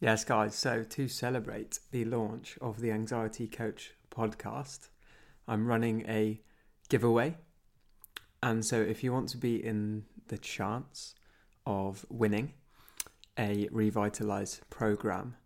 Yes, 0.00 0.24
guys. 0.24 0.54
So, 0.54 0.82
to 0.82 1.08
celebrate 1.08 1.78
the 1.90 2.06
launch 2.06 2.56
of 2.62 2.80
the 2.80 2.90
Anxiety 2.90 3.46
Coach 3.46 3.92
podcast, 4.10 4.88
I'm 5.46 5.66
running 5.66 6.08
a 6.08 6.40
giveaway. 6.88 7.36
And 8.42 8.64
so, 8.64 8.80
if 8.80 9.04
you 9.04 9.12
want 9.12 9.28
to 9.28 9.36
be 9.36 9.62
in 9.62 10.06
the 10.28 10.38
chance 10.38 11.14
of 11.66 12.06
winning 12.08 12.54
a 13.38 13.68
Revitalize 13.70 14.62
program 14.70 15.36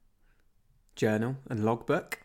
journal 0.95 1.35
and 1.51 1.65
logbook, 1.65 2.21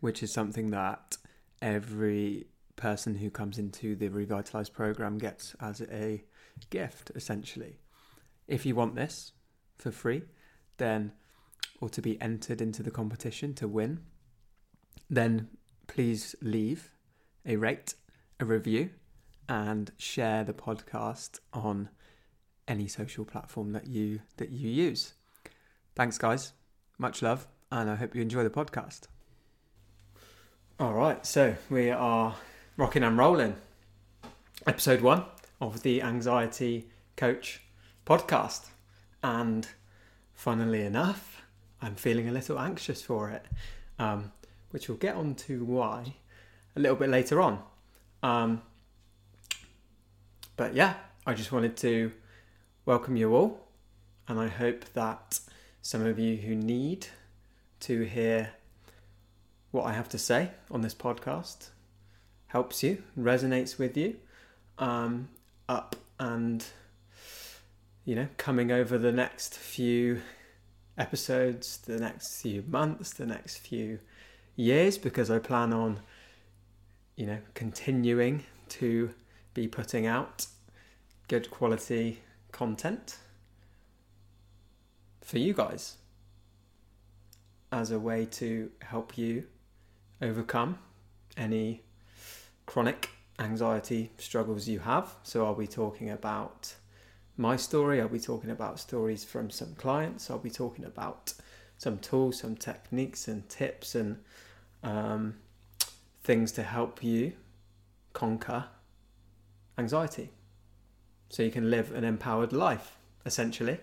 which 0.00 0.22
is 0.22 0.32
something 0.32 0.70
that 0.70 1.18
every 1.60 2.46
person 2.76 3.16
who 3.16 3.28
comes 3.28 3.58
into 3.58 3.94
the 3.94 4.08
Revitalize 4.08 4.70
program 4.70 5.18
gets 5.18 5.54
as 5.60 5.82
a 5.82 6.24
gift, 6.70 7.10
essentially. 7.14 7.76
If 8.46 8.64
you 8.64 8.74
want 8.74 8.94
this 8.94 9.32
for 9.76 9.90
free, 9.90 10.22
then 10.78 11.12
or 11.80 11.88
to 11.88 12.02
be 12.02 12.20
entered 12.20 12.60
into 12.60 12.82
the 12.82 12.90
competition 12.90 13.54
to 13.54 13.68
win, 13.68 14.00
then 15.08 15.48
please 15.86 16.34
leave 16.42 16.90
a 17.46 17.56
rate, 17.56 17.94
a 18.40 18.44
review, 18.44 18.90
and 19.48 19.90
share 19.96 20.44
the 20.44 20.52
podcast 20.52 21.38
on 21.52 21.88
any 22.66 22.86
social 22.86 23.24
platform 23.24 23.72
that 23.72 23.86
you 23.86 24.20
that 24.36 24.50
you 24.50 24.68
use. 24.68 25.14
Thanks 25.94 26.18
guys. 26.18 26.52
Much 26.98 27.22
love 27.22 27.46
and 27.70 27.90
I 27.90 27.96
hope 27.96 28.14
you 28.14 28.22
enjoy 28.22 28.44
the 28.44 28.50
podcast. 28.50 29.02
All 30.80 30.94
right, 30.94 31.24
so 31.26 31.56
we 31.70 31.90
are 31.90 32.36
rocking 32.76 33.02
and 33.02 33.18
rolling. 33.18 33.56
Episode 34.66 35.00
1 35.00 35.24
of 35.60 35.82
the 35.82 36.02
Anxiety 36.02 36.88
Coach 37.16 37.62
podcast. 38.06 38.66
And 39.22 39.66
funnily 40.32 40.82
enough, 40.82 41.42
I'm 41.80 41.94
feeling 41.94 42.28
a 42.28 42.32
little 42.32 42.58
anxious 42.58 43.02
for 43.02 43.30
it, 43.30 43.44
um, 43.98 44.32
which 44.70 44.88
we'll 44.88 44.98
get 44.98 45.14
on 45.14 45.34
to 45.34 45.64
why 45.64 46.14
a 46.76 46.80
little 46.80 46.96
bit 46.96 47.08
later 47.08 47.40
on. 47.40 47.62
Um, 48.22 48.62
but 50.56 50.74
yeah, 50.74 50.94
I 51.26 51.34
just 51.34 51.52
wanted 51.52 51.76
to 51.78 52.12
welcome 52.84 53.16
you 53.16 53.34
all, 53.34 53.68
and 54.26 54.40
I 54.40 54.48
hope 54.48 54.84
that 54.94 55.40
some 55.82 56.04
of 56.04 56.18
you 56.18 56.36
who 56.36 56.54
need 56.54 57.06
to 57.80 58.02
hear 58.02 58.50
what 59.70 59.84
I 59.84 59.92
have 59.92 60.08
to 60.10 60.18
say 60.18 60.50
on 60.70 60.80
this 60.80 60.94
podcast 60.94 61.68
helps 62.48 62.82
you, 62.82 63.02
resonates 63.18 63.78
with 63.78 63.96
you, 63.96 64.16
um, 64.78 65.28
up 65.68 65.96
and 66.18 66.64
you 68.08 68.14
know, 68.14 68.28
coming 68.38 68.72
over 68.72 68.96
the 68.96 69.12
next 69.12 69.54
few 69.54 70.22
episodes, 70.98 71.78
the 71.78 71.98
next 71.98 72.42
few 72.42 72.64
months, 72.66 73.12
the 73.12 73.26
next 73.26 73.58
few 73.58 74.00
years, 74.56 74.98
because 74.98 75.30
I 75.30 75.38
plan 75.38 75.72
on, 75.72 76.00
you 77.16 77.26
know, 77.26 77.38
continuing 77.54 78.44
to 78.70 79.10
be 79.54 79.68
putting 79.68 80.06
out 80.06 80.46
good 81.28 81.50
quality 81.50 82.20
content 82.52 83.18
for 85.22 85.38
you 85.38 85.52
guys 85.52 85.96
as 87.70 87.90
a 87.90 87.98
way 87.98 88.24
to 88.24 88.70
help 88.80 89.16
you 89.16 89.44
overcome 90.20 90.78
any 91.36 91.82
chronic 92.66 93.10
anxiety 93.38 94.10
struggles 94.18 94.66
you 94.66 94.80
have. 94.80 95.14
So, 95.22 95.46
I'll 95.46 95.54
be 95.54 95.66
talking 95.66 96.10
about 96.10 96.74
my 97.38 97.56
story. 97.56 98.00
I'll 98.00 98.08
be 98.08 98.18
talking 98.18 98.50
about 98.50 98.80
stories 98.80 99.24
from 99.24 99.48
some 99.48 99.74
clients. 99.76 100.30
I'll 100.30 100.38
be 100.38 100.50
talking 100.50 100.84
about 100.84 101.32
some 101.78 101.98
tools, 101.98 102.40
some 102.40 102.56
techniques, 102.56 103.28
and 103.28 103.48
tips, 103.48 103.94
and 103.94 104.18
um, 104.82 105.36
things 106.24 106.52
to 106.52 106.62
help 106.62 107.02
you 107.02 107.32
conquer 108.12 108.64
anxiety 109.78 110.30
so 111.30 111.42
you 111.42 111.50
can 111.50 111.70
live 111.70 111.92
an 111.94 112.04
empowered 112.04 112.52
life, 112.52 112.96
essentially. 113.24 113.78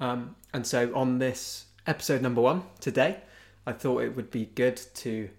Um, 0.00 0.34
and 0.52 0.66
so, 0.66 0.92
on 0.94 1.18
this 1.18 1.66
episode 1.86 2.22
number 2.22 2.40
one 2.40 2.64
today, 2.80 3.18
I 3.66 3.72
thought 3.72 4.02
it 4.02 4.16
would 4.16 4.30
be 4.30 4.46
good 4.46 4.80
to 4.94 5.30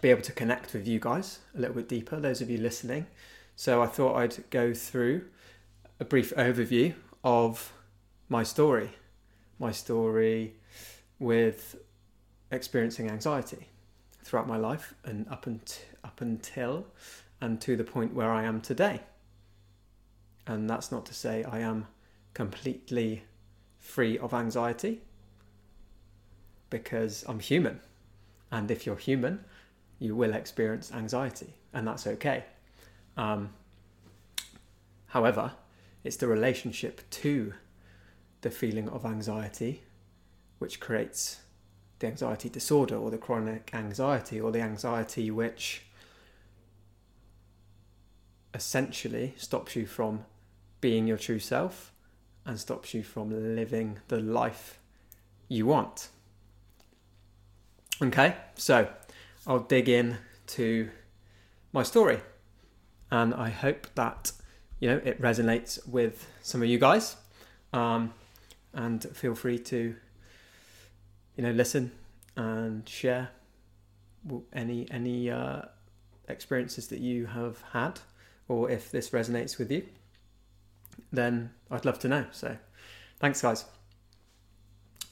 be 0.00 0.10
able 0.10 0.22
to 0.22 0.32
connect 0.32 0.72
with 0.72 0.86
you 0.86 1.00
guys 1.00 1.40
a 1.56 1.60
little 1.60 1.74
bit 1.74 1.88
deeper, 1.88 2.20
those 2.20 2.40
of 2.40 2.50
you 2.50 2.58
listening. 2.58 3.06
So, 3.56 3.82
I 3.82 3.86
thought 3.86 4.16
I'd 4.16 4.50
go 4.50 4.74
through 4.74 5.24
a 6.00 6.04
brief 6.04 6.34
overview 6.34 6.94
of 7.22 7.74
my 8.30 8.42
story, 8.42 8.90
my 9.58 9.70
story 9.70 10.54
with 11.18 11.76
experiencing 12.50 13.10
anxiety 13.10 13.68
throughout 14.24 14.48
my 14.48 14.56
life 14.56 14.94
and 15.04 15.28
up, 15.28 15.46
and, 15.46 15.60
up 16.02 16.22
until 16.22 16.86
and 17.42 17.60
to 17.60 17.76
the 17.76 17.84
point 17.84 18.14
where 18.14 18.32
I 18.32 18.44
am 18.44 18.62
today. 18.62 19.00
And 20.46 20.68
that's 20.68 20.90
not 20.90 21.04
to 21.06 21.14
say 21.14 21.44
I 21.44 21.58
am 21.58 21.86
completely 22.32 23.24
free 23.78 24.18
of 24.18 24.32
anxiety 24.32 25.02
because 26.70 27.24
I'm 27.28 27.40
human. 27.40 27.78
And 28.50 28.70
if 28.70 28.86
you're 28.86 28.96
human, 28.96 29.44
you 29.98 30.16
will 30.16 30.32
experience 30.32 30.90
anxiety, 30.92 31.52
and 31.74 31.86
that's 31.86 32.06
okay. 32.06 32.44
Um, 33.16 33.50
however, 35.08 35.52
it's 36.04 36.16
the 36.16 36.26
relationship 36.26 37.02
to 37.10 37.54
the 38.40 38.50
feeling 38.50 38.88
of 38.88 39.04
anxiety 39.04 39.82
which 40.58 40.80
creates 40.80 41.40
the 41.98 42.06
anxiety 42.06 42.48
disorder 42.48 42.96
or 42.96 43.10
the 43.10 43.18
chronic 43.18 43.70
anxiety 43.74 44.40
or 44.40 44.50
the 44.50 44.60
anxiety 44.60 45.30
which 45.30 45.82
essentially 48.54 49.34
stops 49.36 49.76
you 49.76 49.86
from 49.86 50.24
being 50.80 51.06
your 51.06 51.18
true 51.18 51.38
self 51.38 51.92
and 52.44 52.58
stops 52.58 52.94
you 52.94 53.02
from 53.02 53.54
living 53.54 53.98
the 54.08 54.18
life 54.18 54.78
you 55.48 55.66
want. 55.66 56.08
Okay, 58.02 58.34
so 58.54 58.88
I'll 59.46 59.60
dig 59.60 59.88
in 59.88 60.16
to 60.48 60.90
my 61.72 61.82
story 61.82 62.20
and 63.10 63.34
I 63.34 63.50
hope 63.50 63.86
that 63.94 64.32
you 64.80 64.88
know 64.88 65.00
it 65.04 65.20
resonates 65.20 65.86
with 65.86 66.26
some 66.42 66.62
of 66.62 66.68
you 66.68 66.78
guys. 66.78 67.16
Um, 67.72 68.12
and 68.72 69.04
feel 69.16 69.34
free 69.34 69.58
to 69.58 69.94
you 71.36 71.42
know 71.42 71.50
listen 71.52 71.92
and 72.36 72.88
share 72.88 73.30
any 74.52 74.86
any 74.90 75.30
uh, 75.30 75.62
experiences 76.28 76.88
that 76.88 77.00
you 77.00 77.26
have 77.26 77.62
had 77.72 78.00
or 78.48 78.70
if 78.70 78.90
this 78.90 79.10
resonates 79.10 79.58
with 79.58 79.70
you 79.70 79.86
then 81.12 81.50
I'd 81.70 81.84
love 81.84 81.98
to 82.00 82.08
know. 82.08 82.26
So 82.30 82.56
thanks 83.18 83.40
guys. 83.42 83.64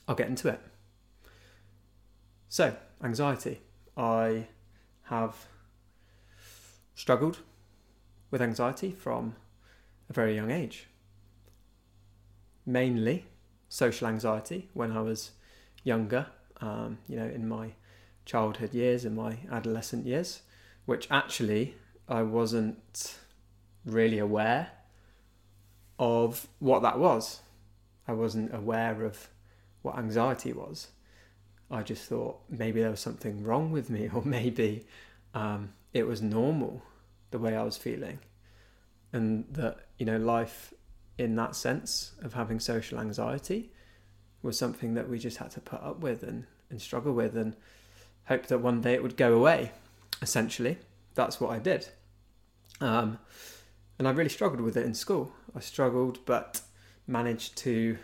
I'll 0.07 0.15
get 0.15 0.29
into 0.29 0.49
it. 0.49 0.61
So 2.49 2.75
anxiety. 3.03 3.61
I 3.97 4.47
have 5.05 5.47
struggled 6.95 7.39
with 8.31 8.41
anxiety 8.41 8.93
from 8.93 9.35
a 10.09 10.13
very 10.13 10.35
young 10.35 10.51
age. 10.51 10.87
Mainly 12.65 13.27
social 13.69 14.09
anxiety 14.09 14.69
when 14.75 14.93
I 14.93 15.01
was 15.01 15.33
younger, 15.85 16.27
um, 16.61 16.99
you 17.09 17.17
know, 17.17 17.27
in 17.27 17.49
my 17.49 17.73
childhood 18.25 18.75
years, 18.75 19.05
in 19.05 19.15
my 19.15 19.39
adolescent 19.51 20.07
years, 20.07 20.43
which 20.87 21.09
actually 21.11 21.75
I 22.09 22.23
wasn't 22.23 23.19
really 23.85 24.19
aware 24.19 24.71
of 25.99 26.47
what 26.59 26.83
that 26.83 26.99
was. 26.99 27.41
I 28.07 28.13
wasn't 28.13 28.55
aware 28.55 29.05
of 29.05 29.29
what 29.83 29.99
anxiety 29.99 30.53
was. 30.53 30.89
I 31.71 31.83
just 31.83 32.05
thought 32.05 32.41
maybe 32.49 32.81
there 32.81 32.91
was 32.91 33.01
something 33.01 33.45
wrong 33.45 33.71
with 33.71 33.91
me, 33.91 34.09
or 34.15 34.23
maybe 34.25 34.87
um, 35.35 35.75
it 35.93 36.07
was 36.07 36.23
normal 36.23 36.83
the 37.31 37.39
way 37.39 37.55
I 37.55 37.63
was 37.63 37.77
feeling 37.77 38.21
and 39.13 39.45
that 39.51 39.87
you 39.99 40.07
know 40.07 40.17
life 40.17 40.73
in 41.17 41.35
that 41.37 41.57
sense 41.57 42.13
of 42.23 42.35
having 42.35 42.61
social 42.61 42.99
anxiety 42.99 43.73
was 44.43 44.59
something 44.59 44.95
that 44.95 45.09
we 45.09 45.19
just 45.19 45.39
had 45.39 45.51
to 45.51 45.61
put 45.61 45.83
up 45.83 45.99
with 46.01 46.23
and, 46.23 46.45
and 46.71 46.81
struggle 46.81 47.13
with 47.13 47.37
and 47.37 47.57
hope 48.27 48.47
that 48.47 48.59
one 48.59 48.81
day 48.81 48.95
it 48.95 49.03
would 49.03 49.17
go 49.17 49.35
away 49.35 49.73
essentially. 50.23 50.79
That's 51.15 51.41
what 51.41 51.51
i 51.51 51.59
did. 51.59 51.89
Um, 52.81 53.19
and 53.99 54.07
i 54.07 54.11
really 54.13 54.31
struggled 54.31 54.61
with 54.61 54.77
it 54.77 54.87
in 54.87 54.95
school. 54.95 55.33
I 55.57 55.61
struggled 55.61 56.25
but 56.25 56.61
managed 57.09 57.57
to 57.57 57.99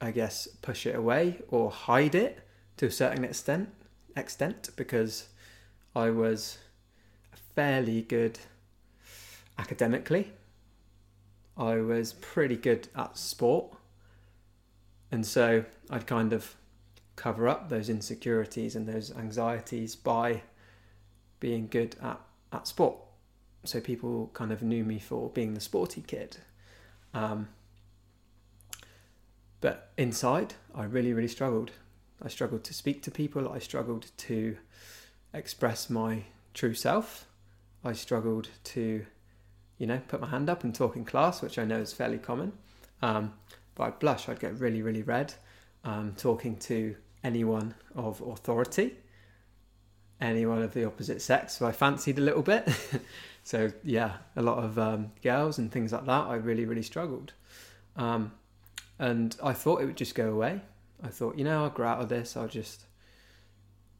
i 0.00 0.10
guess 0.10 0.46
push 0.62 0.86
it 0.86 0.94
away 0.94 1.38
or 1.48 1.70
hide 1.70 2.14
it 2.14 2.46
to 2.76 2.86
a 2.86 2.90
certain 2.90 3.24
extent 3.24 3.68
extent 4.16 4.70
because 4.76 5.28
i 5.96 6.08
was 6.08 6.58
a 7.34 7.36
fairly 7.54 8.02
good 8.02 8.38
academically. 9.58 10.32
I 11.56 11.76
was 11.76 12.14
pretty 12.14 12.56
good 12.56 12.88
at 12.96 13.16
sport 13.18 13.74
And 15.12 15.26
so 15.26 15.64
I'd 15.90 16.06
kind 16.06 16.32
of 16.32 16.56
cover 17.14 17.46
up 17.46 17.68
those 17.68 17.90
insecurities 17.90 18.74
and 18.74 18.88
those 18.88 19.14
anxieties 19.14 19.94
by 19.94 20.42
being 21.38 21.68
good 21.68 21.96
at, 22.02 22.18
at 22.50 22.66
sport. 22.66 22.96
So 23.64 23.78
people 23.80 24.30
kind 24.32 24.50
of 24.50 24.62
knew 24.62 24.84
me 24.84 24.98
for 24.98 25.28
being 25.28 25.52
the 25.52 25.60
sporty 25.60 26.02
kid. 26.04 26.38
Um, 27.12 27.48
but 29.60 29.92
inside, 29.98 30.54
I 30.74 30.84
really, 30.84 31.12
really 31.12 31.28
struggled. 31.28 31.72
I 32.22 32.28
struggled 32.28 32.64
to 32.64 32.74
speak 32.74 33.02
to 33.02 33.10
people. 33.10 33.52
I 33.52 33.58
struggled 33.58 34.06
to 34.16 34.56
express 35.34 35.90
my 35.90 36.24
true 36.54 36.74
self. 36.74 37.26
I 37.84 37.92
struggled 37.92 38.48
to, 38.64 39.04
you 39.78 39.86
know, 39.86 40.00
put 40.08 40.20
my 40.20 40.28
hand 40.28 40.48
up 40.48 40.64
and 40.64 40.74
talk 40.74 40.96
in 40.96 41.04
class, 41.04 41.42
which 41.42 41.58
I 41.58 41.64
know 41.64 41.80
is 41.80 41.92
fairly 41.92 42.18
common. 42.18 42.52
Um, 43.00 43.34
but 43.74 43.84
I'd 43.84 43.98
blush, 43.98 44.28
I'd 44.28 44.40
get 44.40 44.58
really, 44.58 44.82
really 44.82 45.02
red 45.02 45.34
um, 45.84 46.14
talking 46.16 46.56
to 46.56 46.94
anyone 47.24 47.74
of 47.94 48.20
authority, 48.20 48.96
anyone 50.20 50.62
of 50.62 50.74
the 50.74 50.84
opposite 50.84 51.20
sex 51.22 51.58
who 51.58 51.66
I 51.66 51.72
fancied 51.72 52.18
a 52.18 52.22
little 52.22 52.42
bit. 52.42 52.68
so, 53.42 53.72
yeah, 53.82 54.16
a 54.36 54.42
lot 54.42 54.58
of 54.58 54.78
um, 54.78 55.12
girls 55.22 55.58
and 55.58 55.70
things 55.70 55.92
like 55.92 56.06
that, 56.06 56.26
I 56.26 56.34
really, 56.34 56.64
really 56.64 56.82
struggled. 56.82 57.32
Um, 57.96 58.32
and 58.98 59.36
I 59.42 59.52
thought 59.52 59.82
it 59.82 59.86
would 59.86 59.96
just 59.96 60.14
go 60.14 60.30
away. 60.30 60.60
I 61.02 61.08
thought, 61.08 61.36
you 61.36 61.44
know, 61.44 61.64
I'll 61.64 61.70
grow 61.70 61.88
out 61.88 62.00
of 62.00 62.08
this, 62.08 62.36
I'll 62.36 62.48
just 62.48 62.84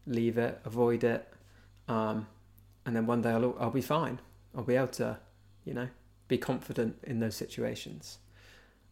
leave 0.06 0.38
it, 0.38 0.60
avoid 0.64 1.02
it. 1.02 1.28
Um, 1.88 2.26
and 2.86 2.94
then 2.94 3.06
one 3.06 3.22
day 3.22 3.30
I'll, 3.30 3.56
I'll 3.58 3.70
be 3.70 3.82
fine. 3.82 4.20
I'll 4.56 4.62
be 4.62 4.76
able 4.76 4.88
to, 4.88 5.18
you 5.64 5.74
know, 5.74 5.88
be 6.28 6.38
confident 6.38 6.96
in 7.04 7.20
those 7.20 7.34
situations. 7.34 8.18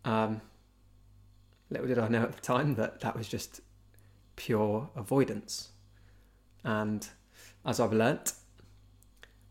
Um, 0.04 0.40
little 1.70 1.86
did 1.86 1.98
I 1.98 2.08
know 2.08 2.22
at 2.22 2.32
the 2.32 2.40
time 2.40 2.74
that 2.74 3.00
that 3.00 3.16
was 3.16 3.28
just 3.28 3.60
pure 4.36 4.88
avoidance. 4.96 5.70
And 6.64 7.06
as 7.64 7.80
I've 7.80 7.92
learnt, 7.92 8.32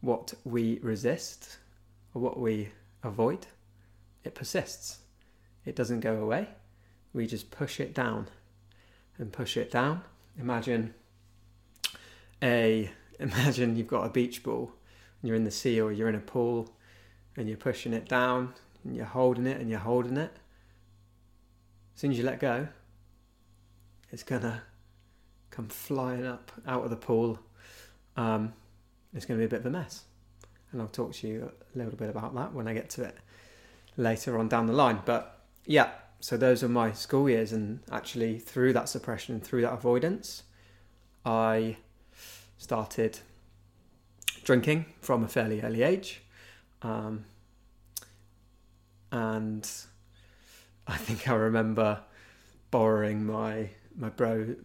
what 0.01 0.33
we 0.44 0.80
resist 0.81 1.57
or 2.13 2.21
what 2.21 2.39
we 2.39 2.69
avoid, 3.04 3.48
it 4.24 4.36
persists. 4.36 5.00
It 5.65 5.75
doesn't 5.75 6.00
go 6.00 6.15
away. 6.15 6.48
We 7.13 7.27
just 7.27 7.51
push 7.51 7.80
it 7.80 7.94
down 7.94 8.27
and 9.18 9.31
push 9.31 9.57
it 9.57 9.72
down. 9.72 10.01
Imagine 10.39 10.94
a 12.42 12.89
imagine 13.19 13.75
you've 13.75 13.88
got 13.88 14.06
a 14.06 14.10
beach 14.10 14.44
ball 14.44 14.72
and 15.22 15.27
you're 15.27 15.36
in 15.36 15.44
the 15.44 15.51
sea 15.51 15.81
or 15.81 15.92
you're 15.92 16.10
in 16.10 16.15
a 16.15 16.19
pool 16.19 16.69
and 17.35 17.47
you're 17.47 17.57
pushing 17.57 17.93
it 17.93 18.07
down 18.07 18.53
and 18.83 18.95
you're 18.95 19.05
holding 19.05 19.45
it 19.45 19.59
and 19.59 19.69
you're 19.69 19.79
holding 19.79 20.17
it. 20.17 20.31
As 21.95 22.01
soon 22.01 22.11
as 22.11 22.17
you 22.17 22.23
let 22.23 22.39
go, 22.39 22.67
it's 24.11 24.23
gonna 24.23 24.63
come 25.49 25.67
flying 25.67 26.25
up 26.25 26.51
out 26.67 26.83
of 26.83 26.89
the 26.89 26.95
pool. 26.95 27.39
Um, 28.15 28.53
it's 29.13 29.25
to 29.25 29.35
be 29.35 29.45
a 29.45 29.47
bit 29.47 29.61
of 29.61 29.65
a 29.65 29.69
mess. 29.69 30.03
And 30.71 30.81
I'll 30.81 30.87
talk 30.87 31.13
to 31.13 31.27
you 31.27 31.51
a 31.75 31.77
little 31.77 31.95
bit 31.95 32.09
about 32.09 32.35
that 32.35 32.53
when 32.53 32.67
I 32.67 32.73
get 32.73 32.89
to 32.91 33.03
it 33.03 33.17
later 33.97 34.37
on 34.37 34.47
down 34.47 34.67
the 34.67 34.73
line. 34.73 34.99
But 35.05 35.41
yeah, 35.65 35.89
so 36.19 36.37
those 36.37 36.63
are 36.63 36.69
my 36.69 36.91
school 36.91 37.29
years, 37.29 37.51
and 37.51 37.79
actually 37.91 38.39
through 38.39 38.73
that 38.73 38.89
suppression 38.89 39.39
through 39.39 39.61
that 39.61 39.73
avoidance, 39.73 40.43
I 41.25 41.77
started 42.57 43.19
drinking 44.43 44.85
from 45.01 45.23
a 45.23 45.27
fairly 45.27 45.61
early 45.61 45.81
age. 45.81 46.21
Um, 46.81 47.25
and 49.11 49.69
I 50.87 50.97
think 50.97 51.27
I 51.29 51.33
remember 51.33 52.01
borrowing 52.71 53.25
my 53.25 53.69
my 53.95 54.09
bro 54.09 54.55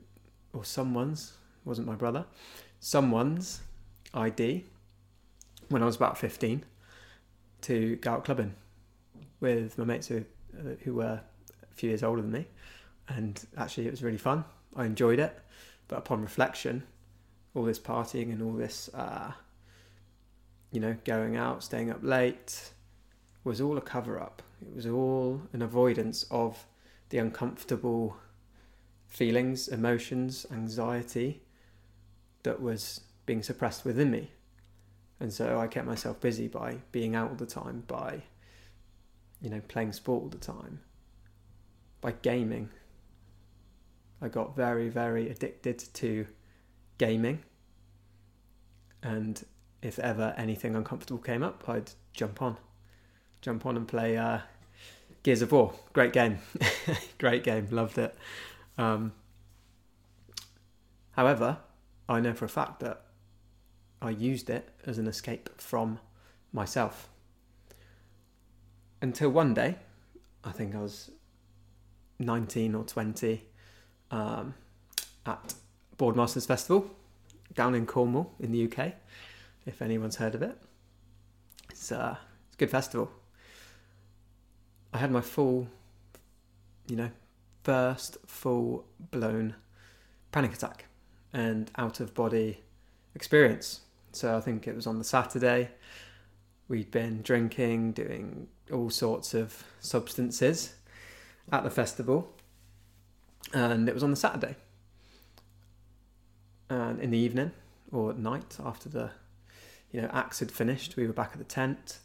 or 0.52 0.64
someone's 0.64 1.32
wasn't 1.64 1.86
my 1.86 1.94
brother 1.94 2.26
someone's 2.84 3.62
ID 4.12 4.62
when 5.70 5.82
I 5.82 5.86
was 5.86 5.96
about 5.96 6.18
15 6.18 6.62
to 7.62 7.96
go 7.96 8.12
out 8.12 8.24
clubbing 8.26 8.54
with 9.40 9.78
my 9.78 9.84
mates 9.84 10.08
who, 10.08 10.24
uh, 10.58 10.74
who 10.82 10.94
were 10.94 11.20
a 11.62 11.74
few 11.74 11.88
years 11.88 12.02
older 12.02 12.20
than 12.20 12.30
me. 12.30 12.46
And 13.08 13.42
actually 13.56 13.86
it 13.86 13.90
was 13.90 14.02
really 14.02 14.18
fun. 14.18 14.44
I 14.76 14.84
enjoyed 14.84 15.18
it. 15.18 15.38
But 15.88 15.98
upon 15.98 16.20
reflection 16.20 16.82
all 17.54 17.64
this 17.64 17.78
partying 17.78 18.32
and 18.32 18.42
all 18.42 18.52
this, 18.52 18.90
uh, 18.92 19.32
you 20.74 20.80
know, 20.80 20.96
going 21.04 21.36
out, 21.36 21.62
staying 21.62 21.88
up 21.88 22.00
late, 22.02 22.72
was 23.44 23.60
all 23.60 23.78
a 23.78 23.80
cover 23.80 24.20
up. 24.20 24.42
It 24.60 24.74
was 24.74 24.86
all 24.86 25.40
an 25.52 25.62
avoidance 25.62 26.26
of 26.32 26.66
the 27.10 27.18
uncomfortable 27.18 28.16
feelings, 29.06 29.68
emotions, 29.68 30.44
anxiety 30.50 31.42
that 32.42 32.60
was 32.60 33.02
being 33.24 33.40
suppressed 33.40 33.84
within 33.84 34.10
me. 34.10 34.32
And 35.20 35.32
so 35.32 35.60
I 35.60 35.68
kept 35.68 35.86
myself 35.86 36.20
busy 36.20 36.48
by 36.48 36.78
being 36.90 37.14
out 37.14 37.30
all 37.30 37.36
the 37.36 37.46
time, 37.46 37.84
by, 37.86 38.22
you 39.40 39.50
know, 39.50 39.60
playing 39.68 39.92
sport 39.92 40.24
all 40.24 40.28
the 40.28 40.38
time, 40.38 40.80
by 42.00 42.10
gaming. 42.20 42.68
I 44.20 44.26
got 44.26 44.56
very, 44.56 44.88
very 44.88 45.30
addicted 45.30 45.78
to 45.94 46.26
gaming. 46.98 47.44
And 49.04 49.40
if 49.84 49.98
ever 49.98 50.34
anything 50.36 50.74
uncomfortable 50.74 51.20
came 51.20 51.42
up, 51.42 51.68
I'd 51.68 51.90
jump 52.14 52.40
on, 52.40 52.56
jump 53.42 53.66
on 53.66 53.76
and 53.76 53.86
play 53.86 54.16
uh, 54.16 54.40
Gears 55.22 55.42
of 55.42 55.52
War. 55.52 55.74
Great 55.92 56.12
game, 56.12 56.38
great 57.18 57.44
game, 57.44 57.68
loved 57.70 57.98
it. 57.98 58.16
Um, 58.78 59.12
however, 61.12 61.58
I 62.08 62.20
know 62.20 62.32
for 62.32 62.46
a 62.46 62.48
fact 62.48 62.80
that 62.80 63.02
I 64.00 64.10
used 64.10 64.48
it 64.48 64.70
as 64.86 64.98
an 64.98 65.06
escape 65.06 65.50
from 65.60 66.00
myself. 66.52 67.08
Until 69.02 69.28
one 69.28 69.52
day, 69.52 69.76
I 70.42 70.50
think 70.50 70.74
I 70.74 70.80
was 70.80 71.10
19 72.18 72.74
or 72.74 72.84
20, 72.84 73.44
um, 74.10 74.54
at 75.26 75.54
Boardmasters 75.98 76.46
Festival 76.46 76.90
down 77.54 77.74
in 77.74 77.86
Cornwall 77.86 78.34
in 78.40 78.52
the 78.52 78.64
UK, 78.64 78.94
if 79.66 79.82
anyone's 79.82 80.16
heard 80.16 80.34
of 80.34 80.42
it. 80.42 80.56
It's, 81.70 81.90
uh, 81.92 82.16
it's 82.46 82.56
a 82.56 82.58
good 82.58 82.70
festival. 82.70 83.10
I 84.92 84.98
had 84.98 85.10
my 85.10 85.20
full, 85.20 85.68
you 86.86 86.96
know, 86.96 87.10
first 87.62 88.18
full 88.26 88.84
blown 89.10 89.56
panic 90.30 90.52
attack 90.54 90.86
and 91.32 91.70
out 91.76 92.00
of 92.00 92.14
body 92.14 92.60
experience. 93.14 93.80
So 94.12 94.36
I 94.36 94.40
think 94.40 94.68
it 94.68 94.74
was 94.74 94.86
on 94.86 94.98
the 94.98 95.04
Saturday. 95.04 95.70
We'd 96.68 96.90
been 96.90 97.22
drinking, 97.22 97.92
doing 97.92 98.48
all 98.72 98.90
sorts 98.90 99.34
of 99.34 99.64
substances 99.80 100.74
at 101.52 101.64
the 101.64 101.70
festival, 101.70 102.32
and 103.52 103.88
it 103.88 103.94
was 103.94 104.02
on 104.02 104.10
the 104.10 104.16
Saturday 104.16 104.56
and 106.70 107.00
in 107.00 107.10
the 107.10 107.18
evening 107.18 107.52
or 107.92 108.10
at 108.10 108.18
night 108.18 108.56
after 108.64 108.88
the 108.88 109.10
you 109.94 110.02
know 110.02 110.10
acts 110.12 110.40
had 110.40 110.50
finished, 110.50 110.96
we 110.96 111.06
were 111.06 111.12
back 111.12 111.30
at 111.34 111.38
the 111.38 111.44
tent 111.44 112.00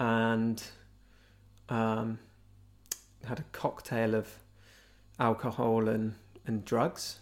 and 0.00 0.62
um, 1.68 2.18
had 3.22 3.38
a 3.38 3.44
cocktail 3.52 4.14
of 4.14 4.38
alcohol 5.20 5.90
and, 5.90 6.14
and 6.46 6.64
drugs. 6.64 7.20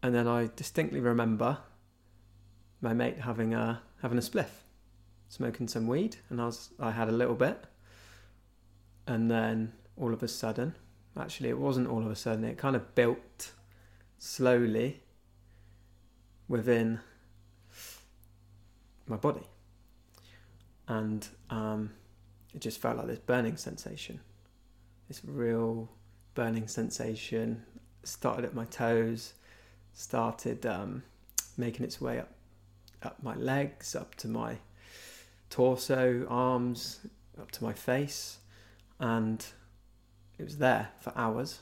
And 0.00 0.14
then 0.14 0.28
I 0.28 0.48
distinctly 0.54 1.00
remember 1.00 1.58
my 2.80 2.94
mate 2.94 3.18
having 3.18 3.52
a 3.52 3.82
having 4.00 4.16
a 4.16 4.20
spliff, 4.20 4.62
smoking 5.28 5.66
some 5.66 5.88
weed, 5.88 6.14
and 6.30 6.40
I 6.40 6.46
was 6.46 6.70
I 6.78 6.92
had 6.92 7.08
a 7.08 7.12
little 7.12 7.34
bit, 7.34 7.64
and 9.08 9.28
then 9.28 9.72
all 9.96 10.14
of 10.14 10.22
a 10.22 10.28
sudden, 10.28 10.72
actually 11.18 11.48
it 11.48 11.58
wasn't 11.58 11.88
all 11.88 12.04
of 12.04 12.12
a 12.12 12.16
sudden, 12.16 12.44
it 12.44 12.58
kind 12.58 12.76
of 12.76 12.94
built 12.94 13.50
slowly 14.18 15.02
within 16.46 17.00
my 19.06 19.16
body. 19.16 19.46
And 20.88 21.26
um, 21.50 21.90
it 22.54 22.60
just 22.60 22.80
felt 22.80 22.96
like 22.96 23.06
this 23.06 23.18
burning 23.18 23.56
sensation, 23.56 24.20
this 25.08 25.20
real 25.24 25.90
burning 26.34 26.68
sensation. 26.68 27.64
Started 28.02 28.44
at 28.44 28.54
my 28.54 28.66
toes, 28.66 29.32
started 29.94 30.66
um, 30.66 31.02
making 31.56 31.86
its 31.86 32.02
way 32.02 32.18
up, 32.18 32.34
up 33.02 33.22
my 33.22 33.34
legs, 33.34 33.96
up 33.96 34.14
to 34.16 34.28
my 34.28 34.58
torso, 35.48 36.26
arms, 36.28 37.00
up 37.40 37.50
to 37.52 37.64
my 37.64 37.72
face, 37.72 38.40
and 39.00 39.46
it 40.38 40.44
was 40.44 40.58
there 40.58 40.90
for 41.00 41.14
hours. 41.16 41.60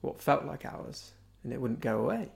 What 0.00 0.22
felt 0.22 0.44
like 0.44 0.64
hours, 0.64 1.10
and 1.42 1.52
it 1.52 1.60
wouldn't 1.60 1.80
go 1.80 1.98
away 1.98 2.30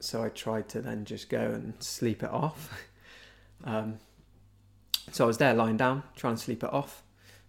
so 0.00 0.22
I 0.22 0.28
tried 0.28 0.68
to 0.70 0.80
then 0.80 1.04
just 1.04 1.28
go 1.28 1.40
and 1.40 1.74
sleep 1.82 2.22
it 2.22 2.30
off. 2.30 2.82
um, 3.64 3.98
so 5.12 5.24
I 5.24 5.26
was 5.26 5.38
there 5.38 5.54
lying 5.54 5.76
down, 5.76 6.02
trying 6.16 6.36
to 6.36 6.40
sleep 6.40 6.62
it 6.62 6.72
off, 6.72 7.02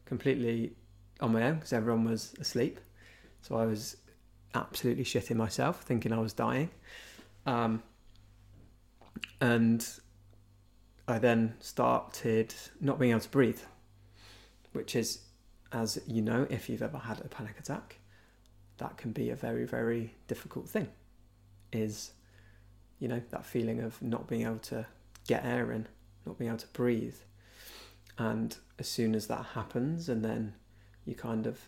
completely 0.06 0.74
on 1.20 1.34
my 1.34 1.44
own 1.44 1.56
because 1.56 1.74
everyone 1.74 2.06
was 2.06 2.34
asleep. 2.40 2.80
So 3.42 3.58
I 3.58 3.66
was 3.66 3.98
absolutely 4.56 5.04
shitting 5.04 5.36
myself, 5.36 5.82
thinking 5.82 6.12
I 6.12 6.20
was 6.20 6.34
dying. 6.34 6.70
Um, 7.46 7.84
and 9.42 9.88
I 11.08 11.20
then 11.20 11.56
started 11.60 12.54
not 12.80 13.00
being 13.00 13.12
able 13.12 13.22
to 13.22 13.30
breathe, 13.30 13.62
which 14.74 14.96
is, 14.96 15.20
as 15.72 16.00
you 16.08 16.22
know, 16.22 16.48
if 16.50 16.70
you've 16.70 16.82
ever 16.82 16.98
had 16.98 17.22
a 17.22 17.28
panic 17.28 17.60
attack, 17.60 17.98
that 18.78 18.98
can 18.98 19.12
be 19.12 19.30
a 19.30 19.36
very, 19.36 19.66
very 19.66 20.14
difficult 20.28 20.68
thing. 20.70 20.88
Is, 21.72 22.12
you 23.00 23.08
know, 23.08 23.22
that 23.30 23.46
feeling 23.46 23.80
of 23.82 24.02
not 24.02 24.28
being 24.28 24.44
able 24.44 24.60
to 24.60 24.86
get 25.28 25.46
air 25.46 25.72
in, 25.72 25.88
not 26.26 26.38
being 26.38 26.50
able 26.50 26.60
to 26.60 26.68
breathe. 26.68 27.16
And 28.18 28.56
as 28.78 28.88
soon 28.88 29.16
as 29.16 29.28
that 29.28 29.46
happens, 29.54 30.10
and 30.10 30.24
then 30.24 30.54
you 31.06 31.16
kind 31.16 31.48
of 31.48 31.60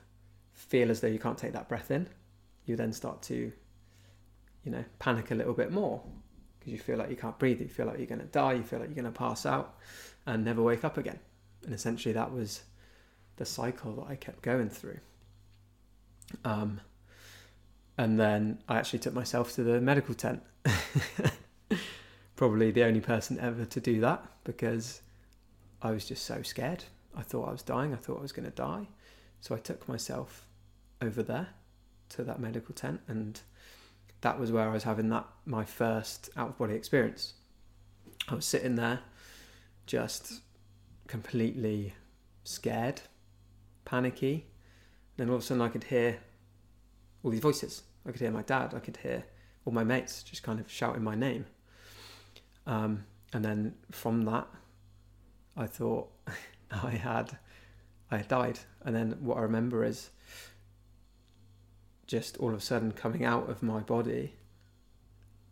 feel 0.54 0.92
as 0.92 1.00
though 1.00 1.08
you 1.08 1.20
can't 1.20 1.38
take 1.38 1.54
that 1.54 1.70
breath 1.70 1.92
in, 1.92 2.08
you 2.66 2.76
then 2.76 2.94
start 2.94 3.22
to, 3.24 3.52
you 4.64 4.72
know, 4.72 4.84
panic 5.00 5.32
a 5.32 5.36
little 5.36 5.54
bit 5.54 5.72
more 5.72 6.02
because 6.60 6.74
you 6.74 6.80
feel 6.80 6.98
like 6.98 7.10
you 7.10 7.16
can't 7.16 7.40
breathe, 7.40 7.60
you 7.60 7.68
feel 7.68 7.88
like 7.88 7.98
you're 7.98 8.08
going 8.08 8.20
to 8.20 8.28
die, 8.28 8.54
you 8.54 8.64
feel 8.64 8.80
like 8.80 8.90
you're 8.90 9.02
going 9.02 9.12
to 9.12 9.18
pass 9.18 9.46
out 9.46 9.78
and 10.28 10.46
never 10.46 10.62
wake 10.62 10.84
up 10.84 10.98
again. 10.98 11.20
And 11.64 11.74
essentially, 11.74 12.14
that 12.14 12.32
was 12.32 12.64
the 13.38 13.46
cycle 13.46 13.96
that 13.96 14.08
I 14.08 14.16
kept 14.16 14.42
going 14.42 14.70
through. 14.70 15.00
Um, 16.46 16.82
and 17.98 18.20
then 18.20 18.60
I 18.68 18.78
actually 18.78 19.00
took 19.00 19.14
myself 19.14 19.54
to 19.56 19.64
the 19.64 19.82
medical 19.82 20.16
tent. 20.16 20.42
Probably 22.36 22.72
the 22.72 22.84
only 22.84 23.02
person 23.02 23.40
ever 23.40 23.66
to 23.66 23.80
do 23.80 24.00
that 24.02 24.26
because 24.44 25.02
I 25.82 25.92
was 25.92 26.06
just 26.06 26.26
so 26.26 26.42
scared. 26.42 26.86
I 27.16 27.22
thought 27.22 27.48
I 27.48 27.52
was 27.52 27.62
dying, 27.62 27.94
I 27.94 27.98
thought 27.98 28.20
I 28.20 28.22
was 28.22 28.32
going 28.32 28.50
to 28.50 28.56
die. 28.56 28.88
So 29.42 29.56
I 29.56 29.60
took 29.60 29.88
myself 29.88 30.48
over 31.02 31.22
there 31.22 31.50
to 32.10 32.24
that 32.24 32.40
medical 32.40 32.74
tent 32.74 33.02
and 33.08 33.40
that 34.22 34.40
was 34.40 34.52
where 34.52 34.70
I 34.70 34.74
was 34.74 34.84
having 34.84 35.10
that 35.10 35.28
my 35.46 35.66
first 35.66 36.30
out 36.38 36.50
of 36.50 36.58
body 36.58 36.76
experience. 36.76 37.34
I 38.28 38.36
was 38.36 38.46
sitting 38.46 38.76
there 38.76 39.00
just 39.88 40.42
completely 41.08 41.94
scared, 42.44 43.02
panicky. 43.84 44.46
Then 45.18 45.30
all 45.30 45.36
of 45.36 45.42
a 45.42 45.46
sudden 45.46 45.62
I 45.62 45.70
could 45.70 45.86
hear 45.86 46.20
all 47.24 47.32
these 47.32 47.40
voices. 47.40 47.84
I 48.06 48.12
could 48.12 48.22
hear 48.22 48.32
my 48.32 48.42
dad, 48.42 48.74
I 48.74 48.80
could 48.80 48.98
hear 48.98 49.24
all 49.66 49.74
my 49.74 49.84
mates 49.84 50.24
just 50.24 50.44
kind 50.44 50.60
of 50.60 50.72
shouting 50.72 51.04
my 51.04 51.16
name. 51.16 51.46
Um, 52.66 53.06
and 53.34 53.46
then 53.46 53.76
from 53.92 54.24
that, 54.24 54.48
I 55.56 55.68
thought 55.68 56.10
I 56.72 56.92
had 56.92 57.38
I 58.10 58.18
had 58.18 58.28
died. 58.28 58.60
And 58.84 58.96
then 58.96 59.18
what 59.22 59.38
I 59.38 59.42
remember 59.42 59.86
is 59.86 60.10
just 62.08 62.36
all 62.38 62.50
of 62.50 62.56
a 62.56 62.62
sudden 62.62 62.92
coming 62.92 63.24
out 63.24 63.50
of 63.50 63.64
my 63.64 63.80
body 63.80 64.34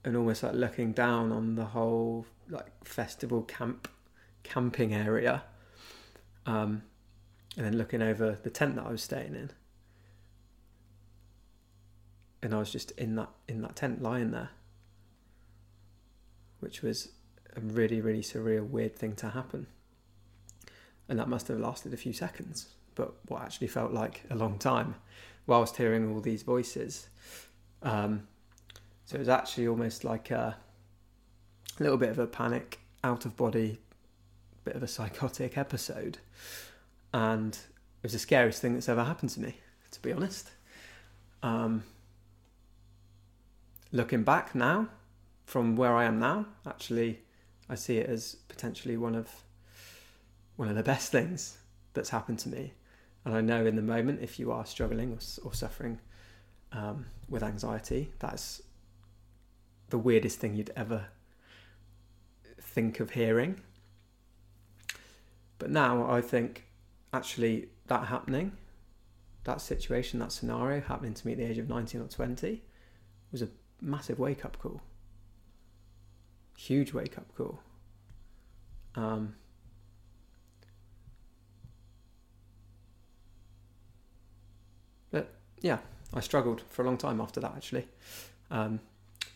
and 0.03 0.15
almost 0.17 0.43
like 0.43 0.53
looking 0.53 0.91
down 0.91 1.31
on 1.31 1.55
the 1.55 1.65
whole 1.65 2.25
like 2.49 2.85
festival 2.85 3.43
camp 3.43 3.87
camping 4.43 4.93
area 4.93 5.43
um, 6.45 6.81
and 7.55 7.65
then 7.65 7.77
looking 7.77 8.01
over 8.01 8.37
the 8.43 8.49
tent 8.49 8.75
that 8.75 8.85
I 8.85 8.89
was 8.89 9.03
staying 9.03 9.35
in 9.35 9.51
and 12.41 12.53
I 12.53 12.59
was 12.59 12.71
just 12.71 12.91
in 12.91 13.15
that 13.15 13.29
in 13.47 13.61
that 13.61 13.75
tent 13.75 14.01
lying 14.01 14.31
there 14.31 14.49
which 16.59 16.81
was 16.81 17.09
a 17.55 17.59
really 17.59 18.01
really 18.01 18.21
surreal 18.21 18.67
weird 18.67 18.95
thing 18.95 19.15
to 19.15 19.29
happen 19.29 19.67
and 21.07 21.17
that 21.19 21.27
must 21.27 21.47
have 21.47 21.59
lasted 21.59 21.93
a 21.93 21.97
few 21.97 22.13
seconds 22.13 22.69
but 22.95 23.13
what 23.27 23.41
actually 23.41 23.67
felt 23.67 23.93
like 23.93 24.23
a 24.29 24.35
long 24.35 24.57
time 24.59 24.95
whilst 25.49 25.77
hearing 25.77 26.13
all 26.13 26.21
these 26.21 26.43
voices. 26.43 27.07
Um, 27.81 28.27
so 29.05 29.15
it 29.15 29.19
was 29.19 29.29
actually 29.29 29.67
almost 29.67 30.03
like 30.03 30.29
a, 30.29 30.55
a 31.79 31.83
little 31.83 31.97
bit 31.97 32.09
of 32.09 32.19
a 32.19 32.27
panic, 32.27 32.79
out 33.03 33.25
of 33.25 33.35
body, 33.35 33.79
bit 34.63 34.75
of 34.75 34.83
a 34.83 34.87
psychotic 34.87 35.57
episode. 35.57 36.19
And 37.13 37.53
it 37.53 38.03
was 38.03 38.13
the 38.13 38.19
scariest 38.19 38.61
thing 38.61 38.75
that's 38.75 38.87
ever 38.87 39.03
happened 39.03 39.31
to 39.31 39.39
me, 39.39 39.55
to 39.91 39.99
be 40.01 40.13
honest. 40.13 40.51
Um, 41.41 41.83
looking 43.91 44.23
back 44.23 44.55
now, 44.55 44.87
from 45.45 45.75
where 45.75 45.95
I 45.95 46.05
am 46.05 46.19
now, 46.19 46.45
actually, 46.67 47.21
I 47.69 47.75
see 47.75 47.97
it 47.97 48.09
as 48.09 48.35
potentially 48.47 48.97
one 48.97 49.15
of 49.15 49.29
one 50.55 50.67
of 50.67 50.75
the 50.75 50.83
best 50.83 51.11
things 51.11 51.57
that's 51.93 52.09
happened 52.09 52.37
to 52.39 52.49
me. 52.49 52.73
And 53.23 53.33
I 53.33 53.41
know 53.41 53.65
in 53.65 53.75
the 53.75 53.81
moment, 53.81 54.19
if 54.21 54.37
you 54.37 54.51
are 54.51 54.65
struggling 54.65 55.11
or, 55.11 55.47
or 55.47 55.53
suffering 55.53 55.99
um, 56.73 57.05
with 57.29 57.43
anxiety, 57.43 58.11
that's 58.19 58.61
the 59.89 59.97
weirdest 59.97 60.39
thing 60.39 60.55
you'd 60.55 60.71
ever 60.75 61.07
think 62.61 62.99
of 62.99 63.11
hearing. 63.11 63.61
But 65.57 65.71
now 65.71 66.09
I 66.09 66.21
think 66.21 66.65
actually 67.13 67.69
that 67.87 68.07
happening, 68.07 68.53
that 69.45 69.61
situation, 69.61 70.19
that 70.19 70.31
scenario 70.31 70.81
happening 70.81 71.13
to 71.13 71.27
me 71.27 71.33
at 71.33 71.39
the 71.39 71.45
age 71.45 71.57
of 71.57 71.69
19 71.69 72.01
or 72.01 72.07
20 72.07 72.63
was 73.31 73.41
a 73.41 73.49
massive 73.81 74.19
wake 74.19 74.45
up 74.45 74.59
call. 74.59 74.81
Huge 76.57 76.93
wake 76.93 77.17
up 77.17 77.25
call. 77.35 77.59
Um, 78.95 79.35
yeah, 85.61 85.79
I 86.13 86.19
struggled 86.19 86.61
for 86.69 86.83
a 86.83 86.85
long 86.85 86.97
time 86.97 87.21
after 87.21 87.39
that 87.39 87.53
actually. 87.55 87.87
Um, 88.51 88.79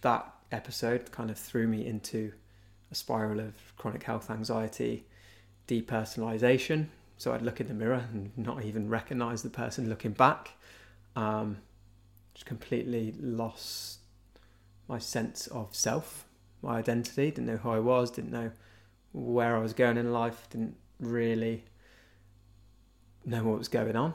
that 0.02 0.34
episode 0.52 1.12
kind 1.12 1.30
of 1.30 1.38
threw 1.38 1.68
me 1.68 1.86
into 1.86 2.34
a 2.92 2.96
spiral 2.96 3.40
of 3.40 3.54
chronic 3.78 4.04
health 4.04 4.30
anxiety, 4.30 5.06
depersonalization. 5.68 6.88
So 7.18 7.34
I'd 7.34 7.42
look 7.42 7.62
in 7.62 7.68
the 7.68 7.74
mirror 7.74 8.06
and 8.12 8.32
not 8.38 8.64
even 8.64 8.90
recognize 8.90 9.44
the 9.44 9.50
person 9.50 9.90
looking 9.90 10.12
back. 10.12 10.52
Um, 11.16 11.58
just 12.34 12.46
completely 12.46 13.14
lost 13.20 14.00
my 14.94 15.00
sense 15.00 15.48
of 15.48 15.74
self, 15.74 16.28
my 16.62 16.78
identity, 16.78 17.32
didn't 17.32 17.48
know 17.48 17.58
who 17.58 17.72
I 17.72 17.80
was, 17.80 18.12
didn't 18.12 18.32
know 18.32 18.52
where 19.12 19.56
I 19.56 19.60
was 19.60 19.74
going 19.74 19.98
in 19.98 20.14
life, 20.14 20.48
didn't 20.52 20.76
really 21.00 21.64
know 23.26 23.44
what 23.44 23.58
was 23.58 23.68
going 23.68 23.96
on 23.96 24.14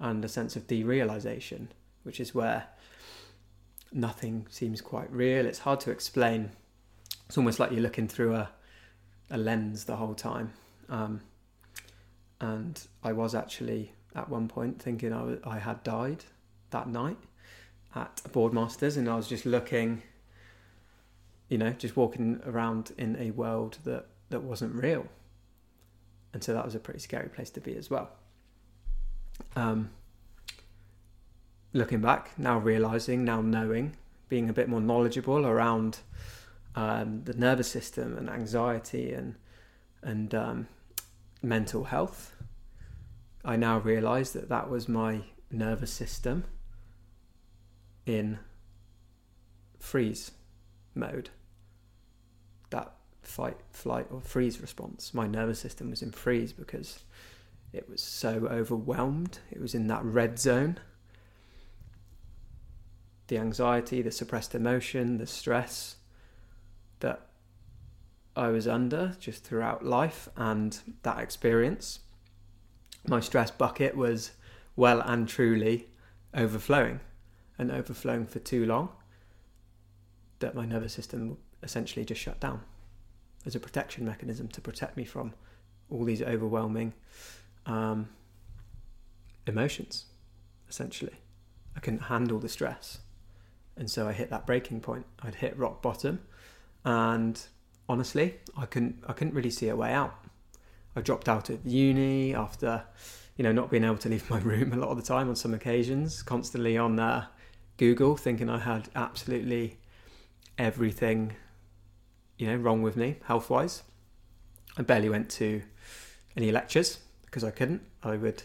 and 0.00 0.24
a 0.24 0.28
sense 0.28 0.56
of 0.56 0.66
derealization, 0.66 1.66
which 2.02 2.18
is 2.18 2.34
where 2.34 2.64
nothing 3.92 4.46
seems 4.48 4.80
quite 4.80 5.12
real. 5.12 5.44
It's 5.44 5.58
hard 5.58 5.80
to 5.80 5.90
explain. 5.90 6.48
It's 7.26 7.36
almost 7.36 7.60
like 7.60 7.70
you're 7.70 7.82
looking 7.82 8.08
through 8.08 8.36
a, 8.36 8.48
a 9.30 9.36
lens 9.36 9.84
the 9.84 9.96
whole 9.96 10.14
time. 10.14 10.54
Um, 10.88 11.20
and 12.40 12.82
I 13.04 13.12
was 13.12 13.34
actually 13.34 13.92
at 14.14 14.30
one 14.30 14.48
point 14.48 14.80
thinking 14.80 15.12
I, 15.12 15.36
I 15.44 15.58
had 15.58 15.82
died 15.82 16.24
that 16.70 16.88
night 16.88 17.18
at 17.96 18.16
Boardmasters, 18.30 18.96
and 18.98 19.08
I 19.08 19.16
was 19.16 19.26
just 19.26 19.46
looking, 19.46 20.02
you 21.48 21.56
know, 21.56 21.70
just 21.70 21.96
walking 21.96 22.40
around 22.46 22.92
in 22.98 23.16
a 23.18 23.30
world 23.30 23.78
that, 23.84 24.06
that 24.28 24.42
wasn't 24.42 24.74
real. 24.74 25.06
And 26.34 26.44
so 26.44 26.52
that 26.52 26.64
was 26.64 26.74
a 26.74 26.78
pretty 26.78 27.00
scary 27.00 27.30
place 27.30 27.48
to 27.50 27.60
be 27.60 27.74
as 27.74 27.88
well. 27.88 28.10
Um, 29.56 29.90
looking 31.72 32.02
back, 32.02 32.38
now 32.38 32.58
realizing, 32.58 33.24
now 33.24 33.40
knowing, 33.40 33.96
being 34.28 34.50
a 34.50 34.52
bit 34.52 34.68
more 34.68 34.80
knowledgeable 34.80 35.46
around 35.46 35.98
um, 36.74 37.22
the 37.24 37.32
nervous 37.32 37.70
system 37.70 38.18
and 38.18 38.28
anxiety 38.28 39.12
and 39.12 39.36
and 40.02 40.34
um, 40.34 40.68
mental 41.42 41.84
health, 41.84 42.36
I 43.44 43.56
now 43.56 43.78
realize 43.78 44.32
that 44.34 44.50
that 44.50 44.70
was 44.70 44.88
my 44.88 45.22
nervous 45.50 45.90
system 45.90 46.44
in 48.06 48.38
freeze 49.78 50.30
mode. 50.94 51.30
That 52.70 52.92
fight, 53.22 53.58
flight, 53.70 54.06
or 54.10 54.20
freeze 54.20 54.60
response. 54.60 55.12
My 55.12 55.26
nervous 55.26 55.58
system 55.58 55.90
was 55.90 56.02
in 56.02 56.12
freeze 56.12 56.52
because 56.52 57.00
it 57.72 57.88
was 57.88 58.00
so 58.00 58.48
overwhelmed. 58.50 59.40
It 59.50 59.60
was 59.60 59.74
in 59.74 59.88
that 59.88 60.04
red 60.04 60.38
zone. 60.38 60.78
The 63.26 63.38
anxiety, 63.38 64.02
the 64.02 64.12
suppressed 64.12 64.54
emotion, 64.54 65.18
the 65.18 65.26
stress 65.26 65.96
that 67.00 67.26
I 68.36 68.48
was 68.48 68.68
under 68.68 69.16
just 69.18 69.42
throughout 69.42 69.84
life 69.84 70.28
and 70.36 70.78
that 71.02 71.18
experience. 71.18 72.00
My 73.06 73.20
stress 73.20 73.50
bucket 73.50 73.96
was 73.96 74.32
well 74.76 75.00
and 75.00 75.28
truly 75.28 75.88
overflowing 76.34 77.00
and 77.58 77.70
overflowing 77.70 78.26
for 78.26 78.38
too 78.38 78.66
long 78.66 78.90
that 80.38 80.54
my 80.54 80.66
nervous 80.66 80.92
system 80.92 81.38
essentially 81.62 82.04
just 82.04 82.20
shut 82.20 82.38
down 82.40 82.60
as 83.46 83.54
a 83.54 83.60
protection 83.60 84.04
mechanism 84.04 84.48
to 84.48 84.60
protect 84.60 84.96
me 84.96 85.04
from 85.04 85.32
all 85.90 86.04
these 86.04 86.20
overwhelming 86.20 86.92
um, 87.64 88.08
emotions, 89.46 90.06
essentially. 90.68 91.14
I 91.76 91.80
couldn't 91.80 92.00
handle 92.00 92.38
the 92.38 92.48
stress. 92.48 92.98
And 93.76 93.90
so 93.90 94.08
I 94.08 94.12
hit 94.12 94.30
that 94.30 94.46
breaking 94.46 94.80
point. 94.80 95.06
I'd 95.22 95.36
hit 95.36 95.56
rock 95.56 95.82
bottom 95.82 96.20
and 96.84 97.40
honestly, 97.88 98.36
I 98.56 98.66
couldn't 98.66 99.02
I 99.06 99.12
couldn't 99.12 99.34
really 99.34 99.50
see 99.50 99.68
a 99.68 99.76
way 99.76 99.92
out. 99.92 100.14
I 100.94 101.02
dropped 101.02 101.28
out 101.28 101.50
of 101.50 101.66
uni 101.66 102.34
after, 102.34 102.84
you 103.36 103.42
know, 103.42 103.52
not 103.52 103.70
being 103.70 103.84
able 103.84 103.98
to 103.98 104.08
leave 104.08 104.28
my 104.30 104.38
room 104.38 104.72
a 104.72 104.76
lot 104.76 104.88
of 104.88 104.96
the 104.96 105.02
time 105.02 105.28
on 105.28 105.36
some 105.36 105.52
occasions, 105.52 106.22
constantly 106.22 106.78
on 106.78 106.98
uh, 106.98 107.26
Google, 107.76 108.16
thinking 108.16 108.48
I 108.48 108.58
had 108.58 108.88
absolutely 108.94 109.78
everything, 110.58 111.34
you 112.38 112.46
know, 112.46 112.56
wrong 112.56 112.82
with 112.82 112.96
me 112.96 113.16
health 113.24 113.50
wise. 113.50 113.82
I 114.78 114.82
barely 114.82 115.08
went 115.08 115.30
to 115.32 115.62
any 116.36 116.52
lectures 116.52 116.98
because 117.24 117.44
I 117.44 117.50
couldn't. 117.50 117.82
I 118.02 118.16
would 118.16 118.42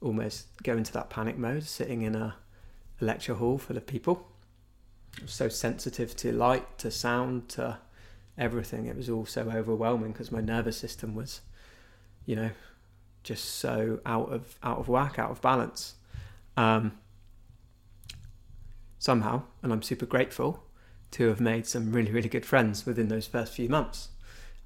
almost 0.00 0.46
go 0.62 0.76
into 0.76 0.92
that 0.92 1.10
panic 1.10 1.36
mode, 1.38 1.64
sitting 1.64 2.02
in 2.02 2.14
a, 2.14 2.34
a 3.00 3.04
lecture 3.04 3.34
hall 3.34 3.58
full 3.58 3.76
of 3.76 3.86
people. 3.86 4.26
So 5.26 5.48
sensitive 5.48 6.16
to 6.16 6.32
light, 6.32 6.78
to 6.78 6.90
sound, 6.90 7.48
to 7.50 7.78
everything. 8.38 8.86
It 8.86 8.96
was 8.96 9.10
all 9.10 9.26
so 9.26 9.50
overwhelming 9.50 10.12
because 10.12 10.32
my 10.32 10.40
nervous 10.40 10.76
system 10.76 11.14
was, 11.14 11.40
you 12.24 12.36
know, 12.36 12.50
just 13.22 13.44
so 13.56 14.00
out 14.06 14.32
of 14.32 14.56
out 14.62 14.78
of 14.78 14.88
whack, 14.88 15.18
out 15.18 15.30
of 15.30 15.40
balance. 15.40 15.94
Um, 16.56 16.92
somehow, 19.00 19.42
and 19.62 19.72
I'm 19.72 19.82
super 19.82 20.06
grateful 20.06 20.62
to 21.12 21.26
have 21.26 21.40
made 21.40 21.66
some 21.66 21.90
really 21.90 22.12
really 22.12 22.28
good 22.28 22.46
friends 22.46 22.86
within 22.86 23.08
those 23.08 23.26
first 23.26 23.54
few 23.54 23.68
months 23.68 24.10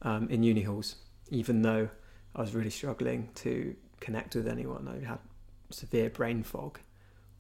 um, 0.03 0.29
in 0.29 0.43
uni 0.43 0.63
halls. 0.63 0.97
Even 1.31 1.63
though 1.63 1.89
I 2.37 2.43
was 2.43 2.55
really 2.55 2.69
struggling 2.69 3.31
to 3.37 3.75
connect 4.01 4.35
with 4.35 4.47
anyone, 4.47 4.87
I 4.87 5.09
had 5.09 5.21
severe 5.71 6.11
brain 6.11 6.43
fog, 6.43 6.81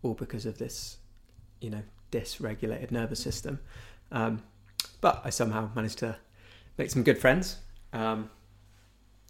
all 0.02 0.14
because 0.14 0.46
of 0.46 0.56
this, 0.56 0.96
you 1.60 1.68
know, 1.68 1.82
dysregulated 2.10 2.90
nervous 2.90 3.20
system. 3.20 3.60
Um, 4.10 4.42
but 5.00 5.20
I 5.24 5.30
somehow 5.30 5.70
managed 5.74 5.98
to 5.98 6.16
make 6.78 6.90
some 6.90 7.02
good 7.02 7.18
friends 7.18 7.58
um, 7.92 8.30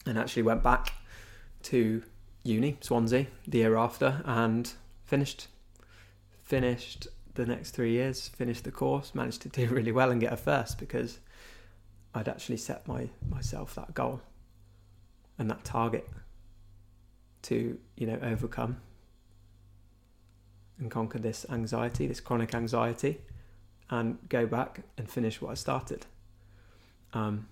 and 0.06 0.18
actually 0.18 0.42
went 0.42 0.62
back 0.62 0.92
to 1.64 2.02
uni, 2.44 2.76
Swansea, 2.80 3.26
the 3.46 3.58
year 3.58 3.76
after, 3.76 4.22
and 4.24 4.72
finished. 5.04 5.48
Finished 6.44 7.08
the 7.34 7.46
next 7.46 7.70
three 7.70 7.92
years, 7.92 8.28
finished 8.28 8.64
the 8.64 8.70
course, 8.70 9.14
managed 9.14 9.42
to 9.42 9.48
do 9.48 9.66
really 9.74 9.92
well 9.92 10.10
and 10.10 10.20
get 10.20 10.32
a 10.32 10.36
first 10.36 10.78
because 10.78 11.18
I'd 12.14 12.28
actually 12.28 12.58
set 12.58 12.86
my 12.86 13.08
myself 13.28 13.74
that 13.74 13.94
goal 13.94 14.20
and 15.38 15.50
that 15.50 15.64
target 15.64 16.08
to 17.42 17.78
you 17.96 18.06
know 18.06 18.18
overcome 18.22 18.80
and 20.78 20.90
conquer 20.90 21.18
this 21.18 21.46
anxiety, 21.50 22.06
this 22.06 22.20
chronic 22.20 22.54
anxiety, 22.54 23.20
and 23.90 24.18
go 24.28 24.46
back 24.46 24.82
and 24.98 25.08
finish 25.08 25.40
what 25.40 25.50
I 25.50 25.54
started. 25.54 26.06
Um, 27.12 27.48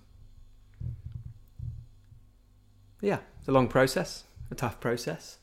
yeah, 3.01 3.19
it's 3.39 3.47
a 3.47 3.51
long 3.51 3.67
process, 3.67 4.23
a 4.51 4.55
tough 4.55 4.79
process. 4.79 5.37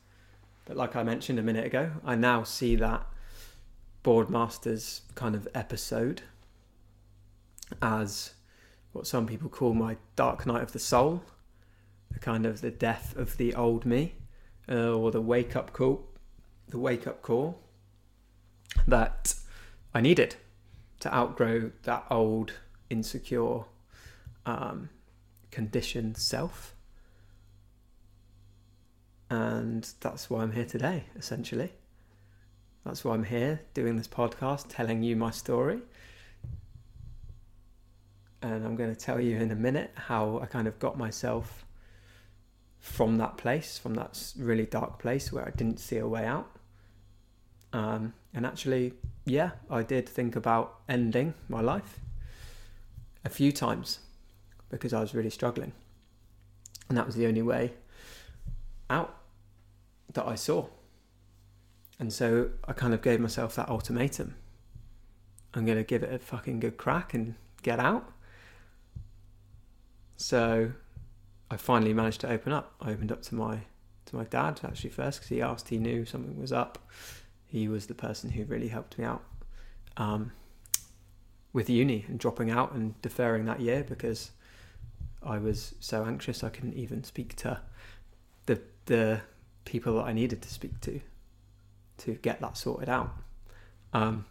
But 0.65 0.77
like 0.77 0.95
I 0.95 1.03
mentioned 1.03 1.39
a 1.39 1.43
minute 1.43 1.65
ago, 1.65 1.91
I 2.05 2.15
now 2.15 2.43
see 2.43 2.75
that 2.75 3.05
Boardmasters 4.03 5.01
kind 5.15 5.35
of 5.35 5.47
episode 5.53 6.23
as 7.81 8.33
what 8.91 9.07
some 9.07 9.27
people 9.27 9.49
call 9.49 9.73
my 9.73 9.97
dark 10.15 10.45
night 10.45 10.63
of 10.63 10.73
the 10.73 10.79
soul, 10.79 11.23
the 12.11 12.19
kind 12.19 12.45
of 12.45 12.61
the 12.61 12.71
death 12.71 13.15
of 13.15 13.37
the 13.37 13.53
old 13.55 13.85
me, 13.85 14.15
uh, 14.69 14.93
or 14.93 15.11
the 15.11 15.21
wake 15.21 15.55
up 15.55 15.71
call, 15.71 16.07
the 16.67 16.79
wake 16.79 17.07
up 17.07 17.21
call 17.21 17.59
that 18.87 19.35
I 19.93 20.01
needed 20.01 20.35
to 21.01 21.13
outgrow 21.13 21.71
that 21.83 22.05
old 22.09 22.53
insecure 22.89 23.65
um, 24.45 24.89
conditioned 25.51 26.17
self. 26.17 26.75
And 29.29 29.89
that's 30.01 30.29
why 30.29 30.41
I'm 30.41 30.51
here 30.51 30.65
today, 30.65 31.05
essentially. 31.15 31.71
That's 32.85 33.03
why 33.05 33.13
I'm 33.13 33.23
here 33.23 33.61
doing 33.73 33.97
this 33.97 34.07
podcast, 34.07 34.65
telling 34.69 35.03
you 35.03 35.15
my 35.15 35.31
story. 35.31 35.79
And 38.41 38.65
I'm 38.65 38.75
going 38.75 38.93
to 38.93 38.99
tell 38.99 39.21
you 39.21 39.37
in 39.37 39.51
a 39.51 39.55
minute 39.55 39.91
how 39.95 40.39
I 40.39 40.47
kind 40.47 40.67
of 40.67 40.79
got 40.79 40.97
myself 40.97 41.63
from 42.79 43.17
that 43.17 43.37
place, 43.37 43.77
from 43.77 43.93
that 43.93 44.33
really 44.37 44.65
dark 44.65 44.97
place 44.97 45.31
where 45.31 45.45
I 45.45 45.51
didn't 45.51 45.79
see 45.79 45.97
a 45.97 46.07
way 46.07 46.25
out. 46.25 46.49
Um, 47.71 48.13
and 48.33 48.45
actually, 48.45 48.93
yeah, 49.25 49.51
I 49.69 49.83
did 49.83 50.09
think 50.09 50.35
about 50.35 50.79
ending 50.89 51.35
my 51.47 51.61
life 51.61 51.99
a 53.23 53.29
few 53.29 53.51
times 53.51 53.99
because 54.69 54.93
I 54.93 55.01
was 55.01 55.13
really 55.13 55.29
struggling. 55.29 55.73
And 56.89 56.97
that 56.97 57.05
was 57.05 57.15
the 57.15 57.27
only 57.27 57.43
way 57.43 57.73
out 58.89 59.15
that 60.13 60.27
I 60.27 60.35
saw. 60.35 60.65
And 62.01 62.11
so 62.11 62.49
I 62.67 62.73
kind 62.73 62.95
of 62.95 63.03
gave 63.03 63.19
myself 63.19 63.55
that 63.57 63.69
ultimatum. 63.69 64.33
I'm 65.53 65.67
going 65.67 65.77
to 65.77 65.83
give 65.83 66.01
it 66.01 66.11
a 66.11 66.17
fucking 66.17 66.59
good 66.59 66.75
crack 66.75 67.13
and 67.13 67.35
get 67.61 67.79
out. 67.79 68.11
So 70.17 70.71
I 71.51 71.57
finally 71.57 71.93
managed 71.93 72.21
to 72.21 72.29
open 72.29 72.53
up. 72.53 72.73
I 72.81 72.89
opened 72.89 73.11
up 73.11 73.21
to 73.23 73.35
my 73.35 73.59
to 74.07 74.15
my 74.15 74.23
dad 74.23 74.61
actually 74.63 74.89
first 74.89 75.19
because 75.19 75.29
he 75.29 75.43
asked. 75.43 75.69
He 75.69 75.77
knew 75.77 76.03
something 76.03 76.41
was 76.41 76.51
up. 76.51 76.79
He 77.45 77.67
was 77.67 77.85
the 77.85 77.93
person 77.93 78.31
who 78.31 78.45
really 78.45 78.69
helped 78.69 78.97
me 78.97 79.05
out 79.05 79.23
um, 79.95 80.31
with 81.53 81.69
uni 81.69 82.05
and 82.07 82.17
dropping 82.17 82.49
out 82.49 82.71
and 82.71 82.99
deferring 83.03 83.45
that 83.45 83.61
year 83.61 83.85
because 83.87 84.31
I 85.21 85.37
was 85.37 85.75
so 85.79 86.03
anxious 86.03 86.43
I 86.43 86.49
couldn't 86.49 86.73
even 86.73 87.03
speak 87.03 87.35
to 87.37 87.61
the 88.47 88.59
the 88.87 89.21
people 89.65 89.97
that 89.97 90.05
I 90.05 90.13
needed 90.13 90.41
to 90.41 90.49
speak 90.49 90.81
to 90.81 90.99
to 92.01 92.13
get 92.15 92.41
that 92.41 92.57
sorted 92.57 92.89
out. 92.89 93.11
Um, 93.93 94.25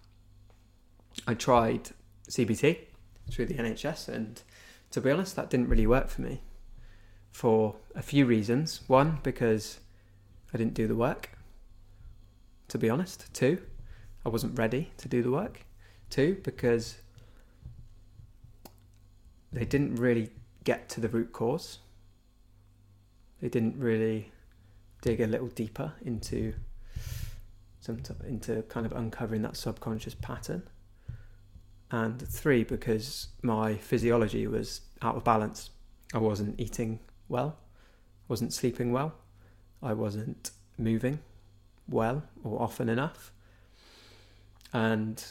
I 1.26 1.34
tried 1.34 1.90
CBT 2.28 2.78
through 3.30 3.46
the 3.46 3.54
NHS, 3.54 4.08
and 4.08 4.42
to 4.90 5.00
be 5.00 5.10
honest, 5.10 5.36
that 5.36 5.50
didn't 5.50 5.68
really 5.68 5.86
work 5.86 6.08
for 6.08 6.22
me 6.22 6.42
for 7.30 7.76
a 7.94 8.02
few 8.02 8.26
reasons. 8.26 8.80
One, 8.86 9.18
because 9.22 9.80
I 10.52 10.58
didn't 10.58 10.74
do 10.74 10.86
the 10.86 10.96
work, 10.96 11.30
to 12.68 12.78
be 12.78 12.90
honest. 12.90 13.32
Two, 13.32 13.62
I 14.24 14.28
wasn't 14.28 14.58
ready 14.58 14.92
to 14.98 15.08
do 15.08 15.22
the 15.22 15.30
work. 15.30 15.64
Two, 16.08 16.40
because 16.42 16.98
they 19.52 19.64
didn't 19.64 19.96
really 19.96 20.30
get 20.64 20.88
to 20.90 21.00
the 21.00 21.08
root 21.08 21.32
cause. 21.32 21.78
They 23.40 23.48
didn't 23.48 23.78
really 23.78 24.32
dig 25.02 25.20
a 25.20 25.26
little 25.26 25.48
deeper 25.48 25.94
into 26.04 26.54
into 28.26 28.62
kind 28.62 28.86
of 28.86 28.92
uncovering 28.92 29.42
that 29.42 29.56
subconscious 29.56 30.14
pattern. 30.14 30.62
And 31.90 32.20
three, 32.20 32.64
because 32.64 33.28
my 33.42 33.74
physiology 33.74 34.46
was 34.46 34.82
out 35.02 35.16
of 35.16 35.24
balance. 35.24 35.70
I 36.14 36.18
wasn't 36.18 36.60
eating 36.60 37.00
well, 37.28 37.56
wasn't 38.28 38.52
sleeping 38.52 38.92
well, 38.92 39.14
I 39.82 39.92
wasn't 39.92 40.50
moving 40.78 41.20
well 41.88 42.22
or 42.44 42.60
often 42.62 42.88
enough. 42.88 43.32
And 44.72 45.22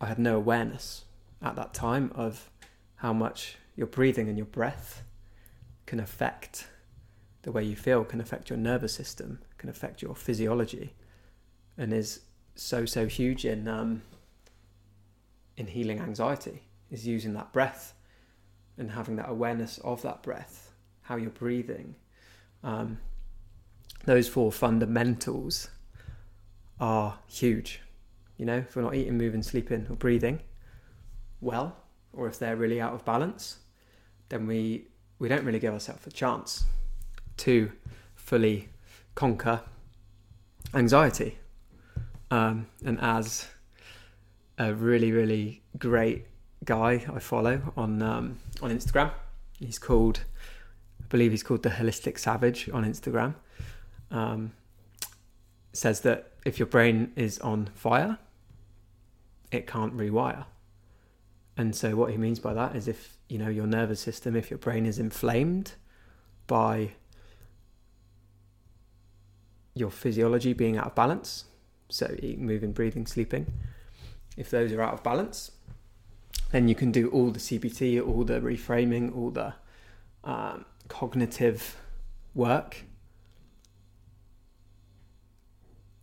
I 0.00 0.06
had 0.06 0.18
no 0.18 0.36
awareness 0.36 1.04
at 1.42 1.56
that 1.56 1.74
time 1.74 2.10
of 2.14 2.50
how 2.96 3.12
much 3.12 3.56
your 3.76 3.86
breathing 3.86 4.28
and 4.28 4.38
your 4.38 4.46
breath 4.46 5.02
can 5.86 6.00
affect 6.00 6.68
the 7.42 7.52
way 7.52 7.62
you 7.62 7.76
feel, 7.76 8.04
can 8.04 8.20
affect 8.20 8.48
your 8.48 8.58
nervous 8.58 8.94
system, 8.94 9.40
can 9.58 9.68
affect 9.68 10.00
your 10.00 10.14
physiology, 10.14 10.94
and 11.76 11.92
is 11.92 12.20
so 12.54 12.84
so 12.84 13.06
huge 13.06 13.44
in 13.44 13.68
um, 13.68 14.02
in 15.56 15.66
healing 15.66 16.00
anxiety. 16.00 16.62
Is 16.90 17.06
using 17.06 17.32
that 17.34 17.52
breath 17.52 17.94
and 18.78 18.90
having 18.90 19.16
that 19.16 19.28
awareness 19.28 19.78
of 19.78 20.02
that 20.02 20.22
breath, 20.22 20.72
how 21.02 21.16
you're 21.16 21.30
breathing. 21.30 21.96
Um, 22.62 22.98
those 24.04 24.28
four 24.28 24.52
fundamentals 24.52 25.68
are 26.78 27.18
huge. 27.26 27.80
You 28.36 28.46
know, 28.46 28.58
if 28.58 28.76
we're 28.76 28.82
not 28.82 28.94
eating, 28.94 29.16
moving, 29.16 29.42
sleeping, 29.42 29.86
or 29.88 29.96
breathing 29.96 30.40
well, 31.40 31.76
or 32.12 32.26
if 32.26 32.38
they're 32.38 32.56
really 32.56 32.80
out 32.80 32.94
of 32.94 33.04
balance, 33.04 33.58
then 34.28 34.46
we 34.46 34.86
we 35.18 35.28
don't 35.28 35.44
really 35.44 35.58
give 35.58 35.72
ourselves 35.72 36.06
a 36.06 36.10
chance 36.10 36.64
to 37.38 37.70
fully 38.14 38.68
conquer 39.14 39.60
anxiety. 40.74 41.38
Um, 42.34 42.66
and 42.84 42.98
as 43.00 43.46
a 44.58 44.74
really 44.74 45.12
really 45.12 45.62
great 45.78 46.26
guy 46.64 47.04
I 47.12 47.18
follow 47.20 47.72
on 47.76 48.02
um, 48.02 48.38
on 48.60 48.70
Instagram, 48.76 49.12
he's 49.60 49.78
called 49.78 50.24
I 51.00 51.04
believe 51.08 51.30
he's 51.30 51.44
called 51.44 51.62
the 51.62 51.70
Holistic 51.70 52.18
Savage 52.18 52.68
on 52.72 52.84
Instagram. 52.84 53.34
Um, 54.10 54.52
says 55.72 56.00
that 56.00 56.32
if 56.44 56.58
your 56.58 56.66
brain 56.66 57.12
is 57.14 57.38
on 57.38 57.68
fire, 57.74 58.18
it 59.52 59.66
can't 59.66 59.96
rewire. 59.96 60.46
And 61.56 61.74
so 61.74 61.94
what 61.94 62.10
he 62.10 62.16
means 62.16 62.40
by 62.40 62.54
that 62.54 62.74
is 62.74 62.88
if, 62.88 63.16
you 63.28 63.38
know, 63.38 63.48
your 63.48 63.66
nervous 63.66 64.00
system, 64.00 64.34
if 64.34 64.50
your 64.50 64.58
brain 64.58 64.86
is 64.86 64.98
inflamed 64.98 65.74
by 66.46 66.90
your 69.74 69.90
physiology 69.90 70.52
being 70.52 70.76
out 70.76 70.86
of 70.86 70.94
balance, 70.94 71.44
so 71.88 72.14
eating, 72.18 72.46
moving, 72.46 72.72
breathing, 72.72 73.06
sleeping, 73.06 73.52
if 74.36 74.50
those 74.50 74.72
are 74.72 74.82
out 74.82 74.94
of 74.94 75.02
balance, 75.02 75.52
then 76.50 76.68
you 76.68 76.74
can 76.74 76.92
do 76.92 77.08
all 77.10 77.30
the 77.30 77.40
CBT, 77.40 78.06
all 78.06 78.24
the 78.24 78.40
reframing, 78.40 79.16
all 79.16 79.30
the 79.30 79.54
um, 80.24 80.64
cognitive 80.88 81.76
work. 82.34 82.84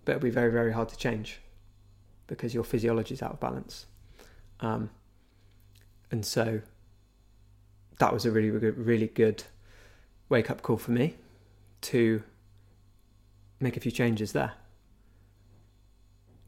But 0.05 0.13
it'll 0.13 0.23
be 0.23 0.29
very, 0.29 0.51
very 0.51 0.73
hard 0.73 0.89
to 0.89 0.97
change 0.97 1.39
because 2.27 2.53
your 2.53 2.63
physiology 2.63 3.13
is 3.13 3.21
out 3.21 3.31
of 3.31 3.39
balance. 3.39 3.85
Um, 4.61 4.89
and 6.11 6.25
so 6.25 6.61
that 7.99 8.13
was 8.13 8.25
a 8.25 8.31
really, 8.31 8.49
really, 8.49 8.71
really 8.71 9.07
good 9.07 9.43
wake 10.29 10.49
up 10.49 10.61
call 10.61 10.77
for 10.77 10.91
me 10.91 11.15
to 11.81 12.23
make 13.59 13.77
a 13.77 13.79
few 13.79 13.91
changes 13.91 14.31
there, 14.31 14.53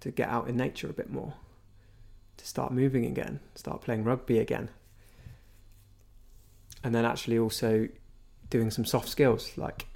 to 0.04 0.12
get 0.12 0.28
out 0.28 0.50
in 0.50 0.58
nature 0.58 0.90
a 0.90 0.94
bit 0.94 1.10
more, 1.10 1.34
to 2.36 2.46
start 2.46 2.74
moving 2.74 3.06
again, 3.06 3.40
start 3.56 3.80
playing 3.80 4.04
rugby 4.04 4.38
again. 4.38 4.70
And 6.84 6.94
then 6.94 7.06
actually 7.06 7.40
also 7.40 7.88
doing 8.50 8.70
some 8.70 8.84
soft 8.84 9.08
skills 9.08 9.58
like 9.58 9.88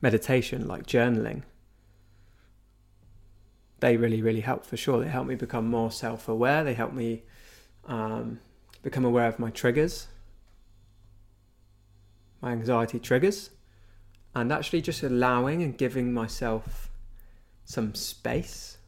meditation, 0.00 0.66
like 0.66 0.86
journaling. 0.86 1.42
They 3.80 3.98
really, 3.98 4.22
really 4.22 4.40
help 4.40 4.64
for 4.64 4.78
sure. 4.78 4.98
They 4.98 5.10
help 5.10 5.26
me 5.26 5.34
become 5.34 5.66
more 5.66 5.90
self 5.90 6.26
aware. 6.26 6.64
They 6.64 6.72
help 6.72 6.94
me 6.94 7.24
um, 7.84 8.40
become 8.82 9.04
aware 9.04 9.26
of 9.26 9.38
my 9.38 9.50
triggers, 9.50 10.06
my 12.40 12.52
anxiety 12.52 12.98
triggers, 12.98 13.50
and 14.34 14.50
actually 14.50 14.80
just 14.80 15.02
allowing 15.02 15.62
and 15.62 15.76
giving 15.76 16.14
myself 16.14 16.90
some 17.66 17.94
space 17.94 18.78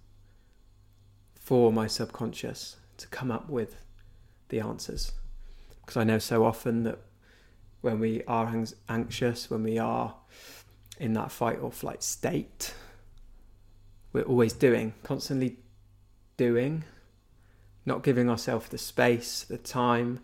for 1.42 1.72
my 1.72 1.86
subconscious 1.88 2.76
to 2.96 3.08
come 3.08 3.30
up 3.30 3.48
with 3.50 3.76
the 4.48 4.60
answers. 4.60 5.12
Because 5.80 5.96
I 5.96 6.04
know 6.04 6.18
so 6.18 6.44
often 6.44 6.84
that 6.84 7.00
when 7.80 7.98
we 7.98 8.22
are 8.28 8.64
anxious, 8.88 9.50
when 9.50 9.64
we 9.64 9.76
are 9.76 10.14
in 11.00 11.14
that 11.14 11.32
fight 11.32 11.58
or 11.60 11.72
flight 11.72 12.02
state, 12.04 12.74
we're 14.12 14.22
always 14.22 14.52
doing, 14.52 14.94
constantly 15.02 15.56
doing, 16.36 16.84
not 17.84 18.04
giving 18.04 18.30
ourselves 18.30 18.68
the 18.68 18.78
space, 18.78 19.42
the 19.42 19.58
time 19.58 20.20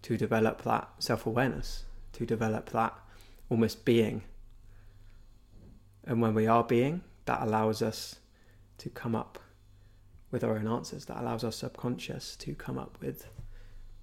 to 0.00 0.16
develop 0.16 0.62
that 0.62 0.88
self 0.98 1.26
awareness, 1.26 1.84
to 2.14 2.24
develop 2.24 2.70
that 2.70 2.94
almost 3.50 3.84
being. 3.84 4.22
And 6.04 6.22
when 6.22 6.34
we 6.34 6.46
are 6.46 6.64
being, 6.64 7.02
that 7.26 7.42
allows 7.42 7.82
us 7.82 8.16
to 8.78 8.88
come 8.88 9.14
up 9.14 9.38
with 10.32 10.42
our 10.42 10.56
own 10.56 10.66
answers. 10.66 11.04
That 11.04 11.20
allows 11.20 11.44
our 11.44 11.52
subconscious 11.52 12.34
to 12.36 12.54
come 12.56 12.78
up 12.78 12.98
with 13.00 13.28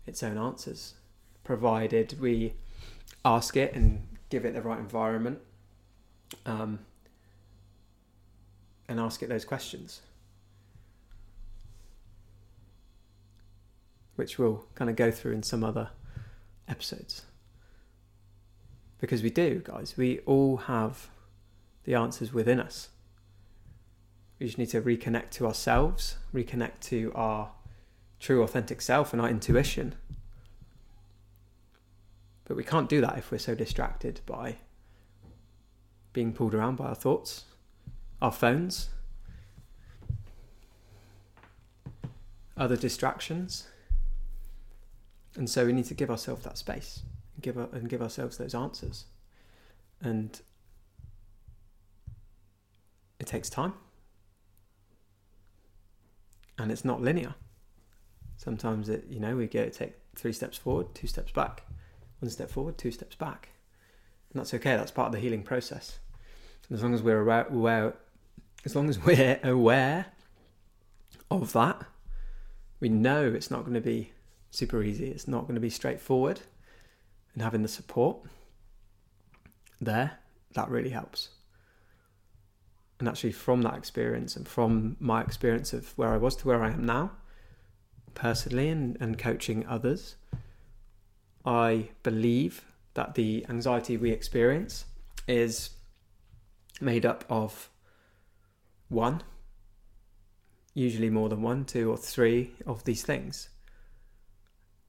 its 0.05 0.23
own 0.23 0.37
answers, 0.37 0.93
provided 1.43 2.17
we 2.21 2.53
ask 3.25 3.57
it 3.57 3.73
and 3.73 4.07
give 4.29 4.45
it 4.45 4.53
the 4.53 4.61
right 4.61 4.79
environment 4.79 5.39
um, 6.45 6.79
and 8.87 8.97
ask 8.97 9.21
it 9.21 9.27
those 9.27 9.43
questions. 9.43 10.01
which 14.19 14.37
we'll 14.37 14.65
kind 14.75 14.89
of 14.89 14.97
go 14.97 15.09
through 15.09 15.31
in 15.31 15.41
some 15.41 15.63
other 15.63 15.91
episodes. 16.67 17.21
Because 18.99 19.23
we 19.23 19.29
do, 19.29 19.61
guys, 19.63 19.95
we 19.95 20.19
all 20.25 20.57
have 20.57 21.07
the 21.85 21.95
answers 21.95 22.33
within 22.33 22.59
us. 22.59 22.89
We 24.39 24.45
just 24.45 24.57
need 24.57 24.69
to 24.69 24.81
reconnect 24.81 25.31
to 25.31 25.47
ourselves, 25.47 26.15
reconnect 26.33 26.79
to 26.83 27.11
our 27.13 27.51
true, 28.19 28.41
authentic 28.41 28.81
self 28.81 29.11
and 29.11 29.21
our 29.21 29.29
intuition. 29.29 29.95
But 32.45 32.55
we 32.55 32.63
can't 32.63 32.89
do 32.89 33.01
that 33.01 33.17
if 33.17 33.31
we're 33.31 33.37
so 33.37 33.53
distracted 33.53 34.21
by 34.25 34.57
being 36.13 36.33
pulled 36.33 36.55
around 36.55 36.77
by 36.77 36.85
our 36.85 36.95
thoughts, 36.95 37.45
our 38.21 38.31
phones, 38.31 38.89
other 42.57 42.77
distractions. 42.77 43.67
And 45.35 45.49
so 45.49 45.65
we 45.65 45.73
need 45.73 45.85
to 45.85 45.93
give 45.93 46.09
ourselves 46.09 46.43
that 46.45 46.57
space 46.57 47.01
and 47.35 47.43
give, 47.43 47.57
and 47.57 47.89
give 47.89 48.01
ourselves 48.01 48.37
those 48.37 48.55
answers. 48.55 49.05
And 50.01 50.39
it 53.19 53.27
takes 53.27 53.49
time. 53.49 53.73
And 56.59 56.71
it's 56.71 56.85
not 56.85 57.01
linear. 57.01 57.33
Sometimes 58.37 58.89
it, 58.89 59.05
you 59.09 59.19
know, 59.19 59.35
we 59.35 59.47
go 59.47 59.67
take 59.69 59.93
three 60.15 60.33
steps 60.33 60.57
forward, 60.57 60.93
two 60.93 61.07
steps 61.07 61.31
back, 61.31 61.63
one 62.19 62.29
step 62.29 62.51
forward, 62.51 62.77
two 62.77 62.91
steps 62.91 63.15
back. 63.15 63.49
And 64.31 64.39
that's 64.39 64.53
okay, 64.53 64.75
that's 64.75 64.91
part 64.91 65.07
of 65.07 65.13
the 65.13 65.19
healing 65.19 65.41
process. 65.41 65.99
As 66.71 66.83
long 66.83 66.93
as 66.93 67.01
we're 67.01 67.21
aware, 67.21 67.47
aware 67.47 67.95
as 68.65 68.75
long 68.75 68.89
as 68.89 68.99
we're 68.99 69.39
aware 69.43 70.07
of 71.31 71.53
that, 71.53 71.85
we 72.79 72.89
know 72.89 73.25
it's 73.25 73.49
not 73.49 73.61
going 73.61 73.73
to 73.73 73.81
be 73.81 74.11
super 74.51 74.83
easy. 74.83 75.09
It's 75.09 75.27
not 75.27 75.43
going 75.43 75.55
to 75.55 75.61
be 75.61 75.69
straightforward. 75.69 76.41
And 77.33 77.43
having 77.43 77.61
the 77.61 77.67
support 77.67 78.17
there, 79.79 80.19
that 80.53 80.69
really 80.69 80.89
helps. 80.89 81.29
And 82.99 83.07
actually, 83.07 83.31
from 83.31 83.61
that 83.61 83.75
experience 83.75 84.35
and 84.35 84.47
from 84.47 84.97
my 84.99 85.21
experience 85.21 85.71
of 85.71 85.97
where 85.97 86.09
I 86.09 86.17
was 86.17 86.35
to 86.37 86.47
where 86.47 86.61
I 86.61 86.71
am 86.71 86.85
now, 86.85 87.11
personally, 88.13 88.67
and, 88.69 88.97
and 88.99 89.17
coaching 89.17 89.65
others, 89.67 90.17
I 91.45 91.89
believe 92.03 92.65
that 92.95 93.15
the 93.15 93.45
anxiety 93.47 93.95
we 93.95 94.11
experience 94.11 94.85
is 95.27 95.69
made 96.81 97.05
up 97.05 97.23
of 97.29 97.69
one, 98.89 99.21
usually 100.73 101.09
more 101.09 101.29
than 101.29 101.41
one, 101.41 101.63
two, 101.63 101.89
or 101.89 101.97
three 101.97 102.51
of 102.65 102.83
these 102.83 103.03
things. 103.03 103.49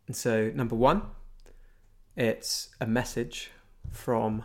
And 0.09 0.17
so, 0.17 0.51
number 0.53 0.75
one, 0.75 1.03
it's 2.17 2.71
a 2.81 2.87
message 2.87 3.51
from 3.93 4.43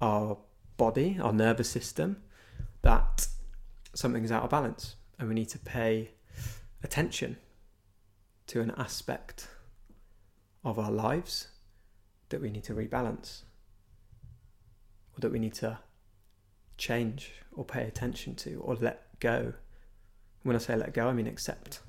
our 0.00 0.38
body, 0.78 1.18
our 1.20 1.32
nervous 1.32 1.68
system, 1.68 2.22
that 2.82 3.26
something's 3.94 4.32
out 4.32 4.44
of 4.44 4.50
balance 4.50 4.96
and 5.18 5.28
we 5.28 5.34
need 5.34 5.48
to 5.50 5.58
pay 5.58 6.10
attention 6.82 7.36
to 8.46 8.60
an 8.60 8.72
aspect 8.76 9.48
of 10.64 10.78
our 10.78 10.90
lives 10.90 11.48
that 12.30 12.40
we 12.40 12.50
need 12.50 12.64
to 12.64 12.74
rebalance 12.74 13.42
or 15.16 15.20
that 15.20 15.32
we 15.32 15.38
need 15.38 15.54
to 15.54 15.78
change 16.78 17.32
or 17.52 17.64
pay 17.64 17.84
attention 17.84 18.34
to 18.34 18.60
or 18.64 18.74
let 18.76 19.18
go. 19.20 19.52
When 20.42 20.56
I 20.56 20.58
say 20.58 20.76
let 20.76 20.94
go, 20.94 21.08
I 21.08 21.12
mean 21.12 21.26
accept 21.26 21.80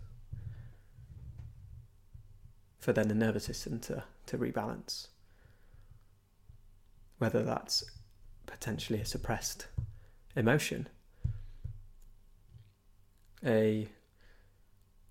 for 2.80 2.92
then 2.92 3.08
the 3.08 3.16
nervous 3.16 3.46
system 3.46 3.80
to, 3.80 4.04
to 4.26 4.38
rebalance. 4.38 5.08
Whether 7.20 7.44
that's 7.44 7.84
potentially 8.48 9.00
a 9.00 9.06
suppressed 9.06 9.68
emotion, 10.36 10.88
a 13.46 13.88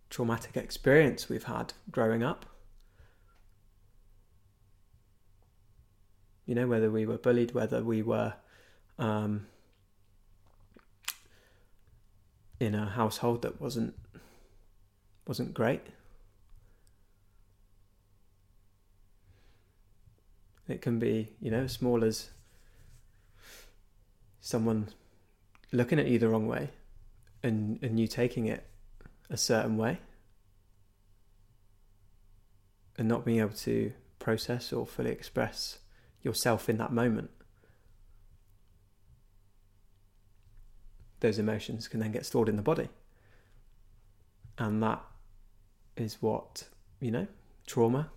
traumatic 0.09 0.57
experience 0.57 1.29
we've 1.29 1.45
had 1.45 1.73
growing 1.91 2.23
up. 2.23 2.47
You 6.47 6.55
know, 6.55 6.67
whether 6.67 6.91
we 6.91 7.07
were 7.07 7.19
bullied, 7.19 7.53
whether 7.53 7.83
we 7.83 8.03
were 8.03 8.35
um, 8.99 9.47
in 12.59 12.75
a 12.75 12.87
household 12.87 13.43
that 13.43 13.61
wasn't 13.61 13.95
wasn't 15.27 15.55
great. 15.55 15.83
It 20.69 20.83
can 20.83 20.99
be, 20.99 21.31
you 21.41 21.51
know, 21.51 21.63
as 21.63 21.73
small 21.73 22.05
as 22.05 22.31
someone 24.41 24.89
looking 25.73 25.99
at 25.99 26.07
you 26.07 26.19
the 26.19 26.29
wrong 26.29 26.47
way 26.47 26.71
and, 27.43 27.79
and 27.83 27.99
you 27.99 28.07
taking 28.07 28.47
it 28.47 28.67
a 29.29 29.37
certain 29.37 29.77
way 29.77 30.01
and 32.99 33.09
not 33.09 33.25
being 33.25 33.41
able 33.41 33.51
to 33.51 33.93
process 34.19 34.73
or 34.73 34.87
fully 34.87 35.11
express 35.11 35.79
yourself 36.23 36.69
in 36.69 36.77
that 36.79 36.93
moment. 36.93 37.31
those 41.21 41.39
emotions 41.39 41.87
can 41.87 42.01
then 42.01 42.13
get 42.13 42.27
stored 42.27 42.49
in 42.49 42.57
the 42.57 42.63
body. 42.63 42.89
And 44.59 44.83
that 44.83 45.03
is 45.97 46.21
what, 46.21 46.65
you 46.99 47.11
know, 47.11 47.27
trauma, 47.67 48.11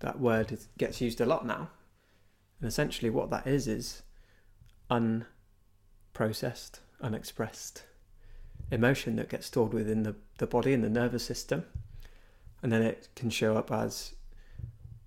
that 0.00 0.20
word 0.20 0.58
gets 0.78 1.00
used 1.00 1.20
a 1.20 1.26
lot 1.26 1.46
now. 1.46 1.70
And 2.60 2.68
essentially, 2.68 3.10
what 3.10 3.30
that 3.30 3.46
is, 3.46 3.66
is 3.66 4.02
unprocessed, 6.14 6.80
unexpressed 7.00 7.84
emotion 8.70 9.16
that 9.16 9.28
gets 9.28 9.46
stored 9.46 9.72
within 9.72 10.02
the, 10.02 10.14
the 10.38 10.46
body 10.46 10.72
and 10.72 10.84
the 10.84 10.90
nervous 10.90 11.24
system. 11.24 11.64
And 12.62 12.70
then 12.70 12.82
it 12.82 13.08
can 13.16 13.30
show 13.30 13.56
up 13.56 13.72
as, 13.72 14.14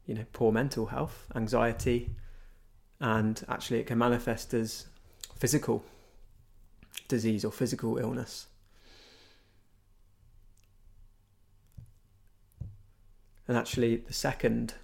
you 0.06 0.16
know, 0.16 0.26
poor 0.34 0.52
mental 0.52 0.88
health, 0.88 1.28
anxiety, 1.36 2.10
and 3.00 3.44
actually 3.48 3.80
it 3.80 3.88
can 3.88 3.98
manifest 3.98 4.54
as 4.54 4.88
physical 5.38 5.84
disease 7.08 7.46
or 7.46 7.52
physical 7.52 7.98
illness. 7.98 8.48
And 13.48 13.58
actually, 13.58 13.98
the 13.98 14.14
second 14.14 14.76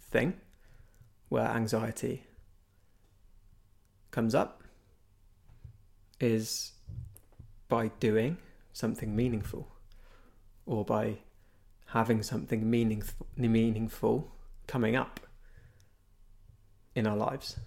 thing 0.00 0.34
where 1.30 1.46
anxiety 1.46 2.24
comes 4.18 4.34
up 4.34 4.64
is 6.18 6.72
by 7.68 7.86
doing 8.00 8.36
something 8.72 9.14
meaningful 9.14 9.68
or 10.66 10.84
by 10.84 11.18
having 11.86 12.20
something 12.24 12.68
meaningful, 12.68 13.28
meaningful 13.36 14.28
coming 14.66 14.96
up 14.96 15.20
in 16.96 17.06
our 17.06 17.16
lives. 17.16 17.60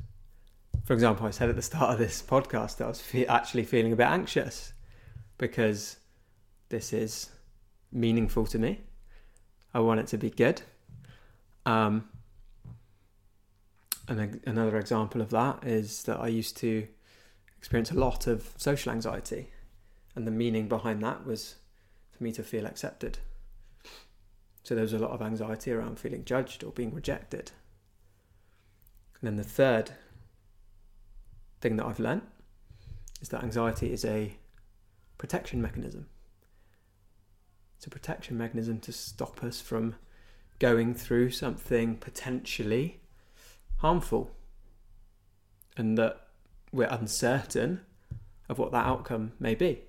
For 0.83 0.91
example, 0.91 1.25
I 1.25 1.29
said 1.29 1.47
at 1.47 1.55
the 1.55 1.61
start 1.61 1.93
of 1.93 1.99
this 1.99 2.21
podcast 2.21 2.75
that 2.79 2.83
I 2.83 2.87
was 2.89 2.99
fe- 2.99 3.27
actually 3.27 3.63
feeling 3.63 3.93
a 3.93 3.95
bit 3.95 4.07
anxious 4.07 4.73
because 5.37 5.99
this 6.67 6.91
is 6.91 7.29
meaningful 7.93 8.45
to 8.47 8.59
me. 8.59 8.81
I 9.73 9.79
want 9.79 10.01
it 10.01 10.07
to 10.07 10.17
be 10.17 10.29
good. 10.29 10.61
Um, 11.65 12.09
and 14.07 14.41
another 14.45 14.77
example 14.77 15.21
of 15.21 15.29
that 15.29 15.63
is 15.63 16.03
that 16.03 16.19
I 16.19 16.27
used 16.27 16.57
to 16.57 16.87
experience 17.57 17.91
a 17.91 17.95
lot 17.95 18.27
of 18.27 18.53
social 18.57 18.91
anxiety, 18.91 19.49
and 20.15 20.25
the 20.25 20.31
meaning 20.31 20.67
behind 20.67 21.03
that 21.03 21.25
was 21.25 21.55
for 22.11 22.23
me 22.23 22.31
to 22.33 22.43
feel 22.43 22.65
accepted. 22.65 23.19
So 24.63 24.75
there 24.75 24.83
was 24.83 24.93
a 24.93 24.99
lot 24.99 25.11
of 25.11 25.21
anxiety 25.21 25.71
around 25.71 25.99
feeling 25.99 26.25
judged 26.25 26.63
or 26.63 26.71
being 26.71 26.93
rejected. 26.93 27.51
And 29.19 29.27
then 29.27 29.35
the 29.35 29.43
third 29.43 29.91
thing 31.61 31.77
that 31.77 31.85
I've 31.85 31.99
learnt 31.99 32.23
is 33.21 33.29
that 33.29 33.43
anxiety 33.43 33.93
is 33.93 34.03
a 34.05 34.35
protection 35.17 35.61
mechanism. 35.61 36.07
It's 37.77 37.85
a 37.85 37.91
protection 37.91 38.37
mechanism 38.37 38.79
to 38.81 38.91
stop 38.91 39.43
us 39.43 39.61
from 39.61 39.95
going 40.59 40.93
through 40.93 41.31
something 41.31 41.97
potentially 41.97 43.00
harmful 43.81 44.31
and 45.75 45.97
that 45.97 46.27
we're 46.71 46.87
uncertain 46.87 47.81
of 48.47 48.57
what 48.57 48.71
that 48.71 48.85
outcome 48.85 49.33
may 49.39 49.55
be. 49.55 49.81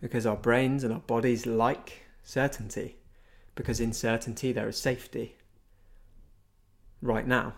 Because 0.00 0.26
our 0.26 0.36
brains 0.36 0.82
and 0.82 0.92
our 0.92 1.00
bodies 1.00 1.46
like 1.46 2.06
certainty 2.24 2.96
because 3.54 3.80
in 3.80 3.92
certainty 3.92 4.52
there 4.52 4.68
is 4.68 4.78
safety 4.78 5.36
right 7.00 7.26
now. 7.26 7.54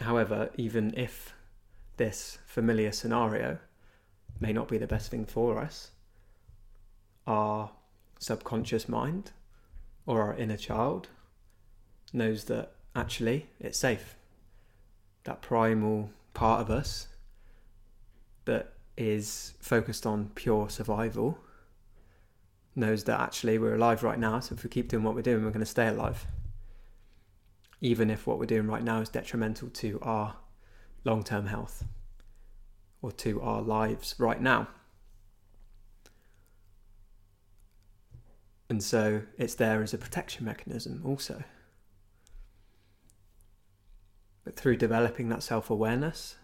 However, 0.00 0.50
even 0.56 0.92
if 0.96 1.34
this 1.96 2.38
familiar 2.44 2.92
scenario 2.92 3.58
may 4.40 4.52
not 4.52 4.68
be 4.68 4.78
the 4.78 4.86
best 4.86 5.10
thing 5.10 5.24
for 5.24 5.58
us, 5.58 5.92
our 7.26 7.70
subconscious 8.18 8.88
mind 8.88 9.30
or 10.06 10.22
our 10.22 10.34
inner 10.36 10.56
child 10.56 11.08
knows 12.12 12.44
that 12.44 12.73
actually 12.94 13.48
it's 13.60 13.78
safe. 13.78 14.16
That 15.24 15.42
primal 15.42 16.10
part 16.34 16.60
of 16.60 16.70
us 16.70 17.08
that 18.44 18.72
is 18.96 19.54
focused 19.60 20.06
on 20.06 20.30
pure 20.34 20.68
survival 20.68 21.38
knows 22.76 23.04
that 23.04 23.20
actually 23.20 23.58
we're 23.58 23.74
alive 23.74 24.02
right 24.02 24.18
now, 24.18 24.40
so 24.40 24.54
if 24.54 24.64
we 24.64 24.70
keep 24.70 24.88
doing 24.88 25.02
what 25.02 25.14
we're 25.14 25.22
doing, 25.22 25.44
we're 25.44 25.50
going 25.50 25.60
to 25.60 25.66
stay 25.66 25.88
alive 25.88 26.26
even 27.84 28.10
if 28.10 28.26
what 28.26 28.38
we're 28.38 28.46
doing 28.46 28.66
right 28.66 28.82
now 28.82 29.00
is 29.00 29.10
detrimental 29.10 29.68
to 29.68 29.98
our 30.00 30.36
long 31.04 31.22
term 31.22 31.46
health 31.46 31.84
or 33.02 33.12
to 33.12 33.42
our 33.42 33.60
lives 33.60 34.14
right 34.18 34.40
now. 34.40 34.66
And 38.70 38.82
so 38.82 39.20
it's 39.36 39.54
there 39.56 39.82
as 39.82 39.92
a 39.92 39.98
protection 39.98 40.46
mechanism 40.46 41.02
also. 41.04 41.44
But 44.44 44.56
through 44.56 44.76
developing 44.76 45.28
that 45.30 45.42
self 45.42 45.70
awareness, 45.70 46.36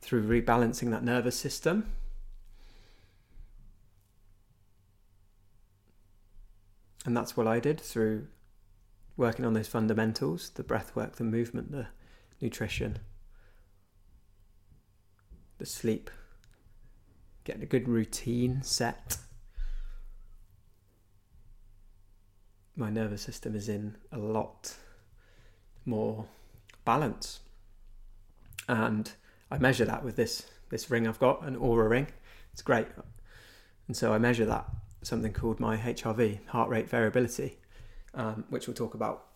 through 0.00 0.26
rebalancing 0.26 0.90
that 0.90 1.04
nervous 1.04 1.36
system, 1.36 1.92
and 7.04 7.16
that's 7.16 7.36
what 7.36 7.46
I 7.46 7.60
did 7.60 7.80
through 7.80 8.26
working 9.16 9.44
on 9.44 9.52
those 9.52 9.68
fundamentals 9.68 10.50
the 10.50 10.62
breath 10.62 10.94
work, 10.96 11.16
the 11.16 11.24
movement, 11.24 11.70
the 11.70 11.86
nutrition, 12.40 12.98
the 15.58 15.66
sleep, 15.66 16.10
getting 17.44 17.62
a 17.62 17.66
good 17.66 17.88
routine 17.88 18.62
set. 18.62 19.18
My 22.74 22.88
nervous 22.88 23.22
system 23.22 23.54
is 23.54 23.68
in 23.68 23.96
a 24.10 24.18
lot 24.18 24.74
more 25.84 26.26
balance. 26.92 27.40
And 28.68 29.12
I 29.50 29.58
measure 29.58 29.84
that 29.84 30.04
with 30.04 30.16
this 30.16 30.34
this 30.70 30.90
ring 30.90 31.06
I've 31.08 31.18
got, 31.18 31.42
an 31.42 31.56
Oura 31.56 31.88
ring. 31.90 32.06
It's 32.52 32.62
great. 32.62 32.86
And 33.88 33.96
so 33.96 34.12
I 34.12 34.18
measure 34.18 34.46
that, 34.46 34.66
something 35.02 35.32
called 35.32 35.58
my 35.58 35.76
HRV, 35.76 36.46
heart 36.46 36.68
rate 36.68 36.88
variability 36.88 37.56
um, 38.14 38.44
which 38.50 38.66
we'll 38.66 38.74
talk 38.74 38.94
about 38.94 39.26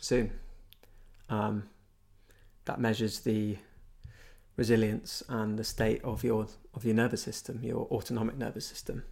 soon. 0.00 0.32
Um, 1.28 1.64
that 2.64 2.80
measures 2.80 3.20
the 3.20 3.58
resilience 4.56 5.22
and 5.28 5.58
the 5.58 5.64
state 5.64 6.02
of 6.02 6.24
your 6.24 6.46
of 6.74 6.84
your 6.84 6.94
nervous 6.94 7.22
system, 7.22 7.60
your 7.62 7.86
autonomic 7.90 8.36
nervous 8.36 8.66
system. 8.66 9.04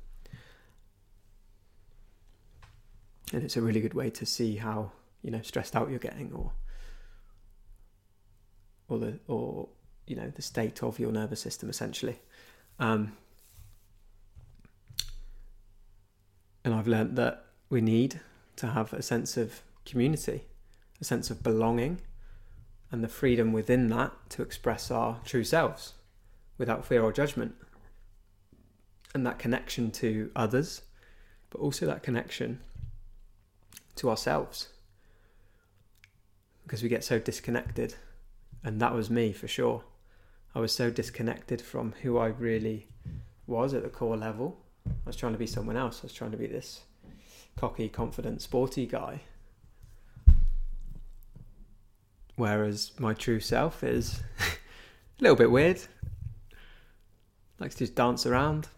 And 3.33 3.43
it's 3.43 3.57
a 3.57 3.63
really 3.63 3.81
good 3.81 3.95
way 3.95 4.11
to 4.11 4.27
see 4.27 4.57
how 4.57 4.93
you 5.23 5.31
know 5.31 5.43
stressed 5.43 5.77
out 5.77 5.91
you're 5.91 5.99
getting, 5.99 6.33
or 6.33 6.53
or 8.95 8.99
the 8.99 9.19
or 9.29 9.69
you 10.07 10.17
know 10.17 10.31
the 10.35 10.43
state 10.43 10.83
of 10.83 10.99
your 10.99 11.13
nervous 11.13 11.41
system 11.41 11.69
essentially. 11.69 12.19
Um, 12.79 13.17
and 16.65 16.75
I've 16.75 16.89
learned 16.89 17.17
that 17.17 17.45
we 17.69 17.81
need 17.81 18.21
to 18.57 18.69
have 18.69 18.93
a 18.93 19.03
sense 19.03 19.37
of 19.37 19.61
community, 19.85 20.45
a 21.01 21.05
sense 21.05 21.31
of 21.31 21.43
belonging, 21.43 21.99
and 22.91 23.05
the 23.05 23.09
freedom 23.09 23.53
within 23.53 23.89
that 23.89 24.13
to 24.31 24.43
express 24.43 24.91
our 24.91 25.21
true 25.25 25.45
selves 25.45 25.95
without 26.57 26.87
fear 26.87 27.03
or 27.03 27.13
judgment. 27.13 27.55
And 29.15 29.27
that 29.27 29.39
connection 29.39 29.91
to 29.93 30.31
others, 30.35 30.83
but 31.51 31.61
also 31.61 31.87
that 31.87 32.03
connection 32.03 32.61
to 33.97 34.11
ourselves. 34.11 34.69
Because 36.65 36.83
we 36.83 36.89
get 36.89 37.05
so 37.05 37.19
disconnected, 37.19 37.95
and 38.65 38.81
that 38.81 38.95
was 38.95 39.11
me 39.11 39.33
for 39.33 39.47
sure. 39.47 39.85
I 40.55 40.61
was 40.61 40.73
so 40.73 40.91
disconnected 40.91 41.61
from 41.61 41.93
who 42.03 42.17
I 42.17 42.29
really 42.29 42.89
was 43.47 43.75
at 43.75 43.83
the 43.83 43.91
core 43.91 44.17
level. 44.17 44.59
I 44.87 44.91
was 45.05 45.17
trying 45.17 45.33
to 45.33 45.39
be 45.39 45.47
someone 45.47 45.77
else. 45.77 46.01
I 46.03 46.07
was 46.07 46.15
trying 46.15 46.31
to 46.31 46.37
be 46.37 46.47
this 46.47 46.83
cocky, 47.57 47.89
confident, 47.89 48.41
sporty 48.41 48.87
guy. 48.87 49.21
Whereas 52.37 52.93
my 52.99 53.15
true 53.15 53.41
self 53.41 53.85
is 53.85 54.23
a 54.41 55.23
little 55.23 55.37
bit 55.37 55.51
weird. 55.51 55.81
Likes 57.61 57.75
to 57.77 57.85
just 57.85 57.95
dance 57.95 58.27
around, 58.27 58.69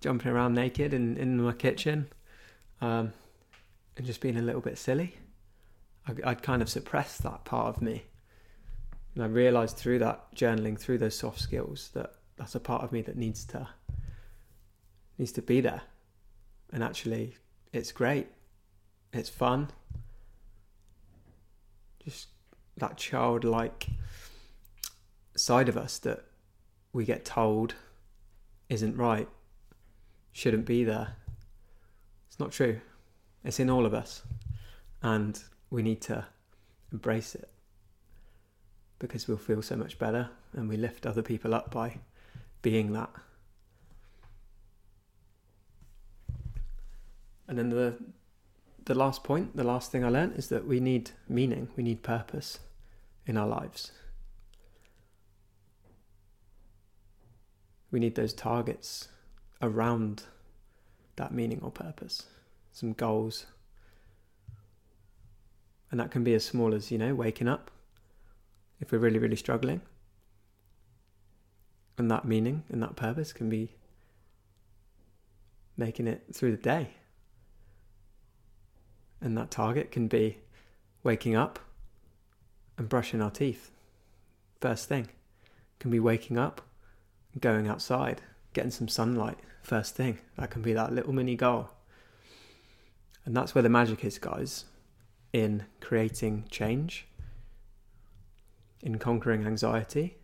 jumping 0.00 0.30
around 0.30 0.54
naked 0.54 0.92
in, 0.92 1.16
in 1.16 1.40
my 1.40 1.52
kitchen, 1.52 2.08
um, 2.80 3.12
and 3.96 4.04
just 4.04 4.20
being 4.20 4.36
a 4.36 4.42
little 4.42 4.60
bit 4.60 4.76
silly. 4.76 5.16
I, 6.06 6.30
I'd 6.30 6.42
kind 6.42 6.60
of 6.60 6.68
suppressed 6.68 7.22
that 7.22 7.44
part 7.44 7.74
of 7.74 7.82
me. 7.82 8.04
And 9.14 9.22
I 9.22 9.26
realised 9.26 9.76
through 9.76 9.98
that 10.00 10.34
journaling, 10.34 10.78
through 10.78 10.98
those 10.98 11.16
soft 11.16 11.40
skills, 11.40 11.90
that 11.94 12.14
that's 12.36 12.54
a 12.54 12.60
part 12.60 12.82
of 12.82 12.92
me 12.92 13.02
that 13.02 13.16
needs 13.16 13.44
to 13.46 13.68
needs 15.18 15.32
to 15.32 15.42
be 15.42 15.60
there 15.60 15.82
and 16.72 16.82
actually 16.82 17.36
it's 17.72 17.92
great. 17.92 18.28
It's 19.12 19.28
fun. 19.28 19.68
Just 22.04 22.28
that 22.78 22.96
childlike 22.96 23.86
side 25.36 25.68
of 25.68 25.76
us 25.76 25.98
that 25.98 26.24
we 26.92 27.04
get 27.04 27.24
told 27.24 27.74
isn't 28.68 28.96
right, 28.96 29.28
shouldn't 30.32 30.64
be 30.64 30.84
there. 30.84 31.16
It's 32.28 32.40
not 32.40 32.52
true. 32.52 32.80
It's 33.44 33.60
in 33.60 33.70
all 33.70 33.86
of 33.86 33.94
us. 33.94 34.22
And 35.02 35.42
we 35.70 35.82
need 35.82 36.00
to 36.02 36.26
embrace 36.90 37.34
it 37.34 37.51
because 39.02 39.26
we'll 39.26 39.36
feel 39.36 39.60
so 39.60 39.74
much 39.74 39.98
better 39.98 40.30
and 40.52 40.68
we 40.68 40.76
lift 40.76 41.06
other 41.06 41.22
people 41.22 41.52
up 41.52 41.72
by 41.72 41.98
being 42.62 42.92
that. 42.92 43.10
And 47.48 47.58
then 47.58 47.70
the 47.70 47.96
the 48.84 48.94
last 48.94 49.22
point, 49.22 49.56
the 49.56 49.64
last 49.64 49.92
thing 49.92 50.04
I 50.04 50.08
learned 50.08 50.36
is 50.36 50.48
that 50.48 50.66
we 50.66 50.80
need 50.80 51.10
meaning, 51.28 51.68
we 51.76 51.82
need 51.82 52.02
purpose 52.02 52.60
in 53.26 53.36
our 53.36 53.46
lives. 53.46 53.92
We 57.90 58.00
need 58.00 58.14
those 58.14 58.32
targets 58.32 59.08
around 59.60 60.24
that 61.16 61.32
meaning 61.32 61.60
or 61.62 61.70
purpose, 61.70 62.26
some 62.72 62.92
goals. 62.92 63.46
And 65.90 66.00
that 66.00 66.10
can 66.10 66.24
be 66.24 66.34
as 66.34 66.44
small 66.44 66.74
as, 66.74 66.90
you 66.90 66.98
know, 66.98 67.14
waking 67.14 67.48
up 67.48 67.70
if 68.82 68.92
we're 68.92 68.98
really, 68.98 69.18
really 69.18 69.36
struggling. 69.36 69.80
And 71.96 72.10
that 72.10 72.26
meaning 72.26 72.64
and 72.68 72.82
that 72.82 72.96
purpose 72.96 73.32
can 73.32 73.48
be 73.48 73.76
making 75.76 76.08
it 76.08 76.24
through 76.34 76.50
the 76.50 76.62
day. 76.62 76.90
And 79.20 79.38
that 79.38 79.52
target 79.52 79.92
can 79.92 80.08
be 80.08 80.38
waking 81.04 81.36
up 81.36 81.60
and 82.76 82.88
brushing 82.88 83.22
our 83.22 83.30
teeth. 83.30 83.70
First 84.60 84.88
thing. 84.88 85.08
Can 85.78 85.90
be 85.90 86.00
waking 86.00 86.38
up, 86.38 86.60
and 87.32 87.42
going 87.42 87.66
outside, 87.66 88.22
getting 88.52 88.70
some 88.70 88.88
sunlight. 88.88 89.38
First 89.62 89.94
thing. 89.94 90.18
That 90.36 90.50
can 90.50 90.62
be 90.62 90.72
that 90.72 90.92
little 90.92 91.12
mini 91.12 91.36
goal. 91.36 91.70
And 93.24 93.36
that's 93.36 93.54
where 93.54 93.62
the 93.62 93.68
magic 93.68 94.04
is, 94.04 94.18
guys, 94.18 94.64
in 95.32 95.66
creating 95.80 96.46
change, 96.50 97.06
in 98.82 98.98
conquering 98.98 99.46
anxiety, 99.46 100.16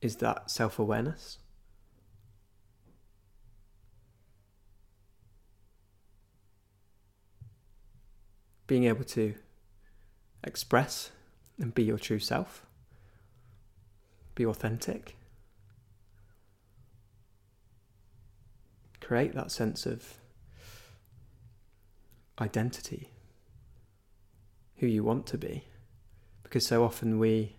is 0.00 0.16
that 0.16 0.50
self 0.50 0.78
awareness. 0.78 1.38
Being 8.66 8.84
able 8.84 9.04
to 9.04 9.34
express 10.44 11.10
and 11.58 11.74
be 11.74 11.84
your 11.84 11.98
true 11.98 12.18
self, 12.18 12.66
be 14.34 14.44
authentic, 14.44 15.16
create 19.00 19.34
that 19.34 19.52
sense 19.52 19.86
of 19.86 20.18
identity, 22.40 23.10
who 24.78 24.86
you 24.86 25.02
want 25.02 25.26
to 25.26 25.38
be. 25.38 25.64
Because 26.42 26.66
so 26.66 26.84
often 26.84 27.18
we 27.18 27.56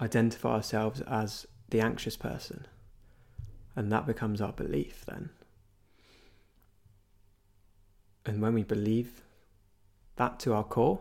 identify 0.00 0.54
ourselves 0.54 1.00
as 1.02 1.46
the 1.70 1.80
anxious 1.80 2.16
person, 2.16 2.66
and 3.74 3.90
that 3.90 4.06
becomes 4.06 4.40
our 4.40 4.52
belief 4.52 5.04
then. 5.06 5.30
And 8.26 8.40
when 8.40 8.54
we 8.54 8.62
believe 8.62 9.22
that 10.16 10.38
to 10.40 10.54
our 10.54 10.64
core, 10.64 11.00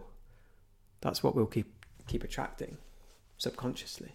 that's 1.01 1.21
what 1.21 1.35
we'll 1.35 1.45
keep 1.45 1.85
keep 2.07 2.23
attracting 2.23 2.77
subconsciously. 3.37 4.13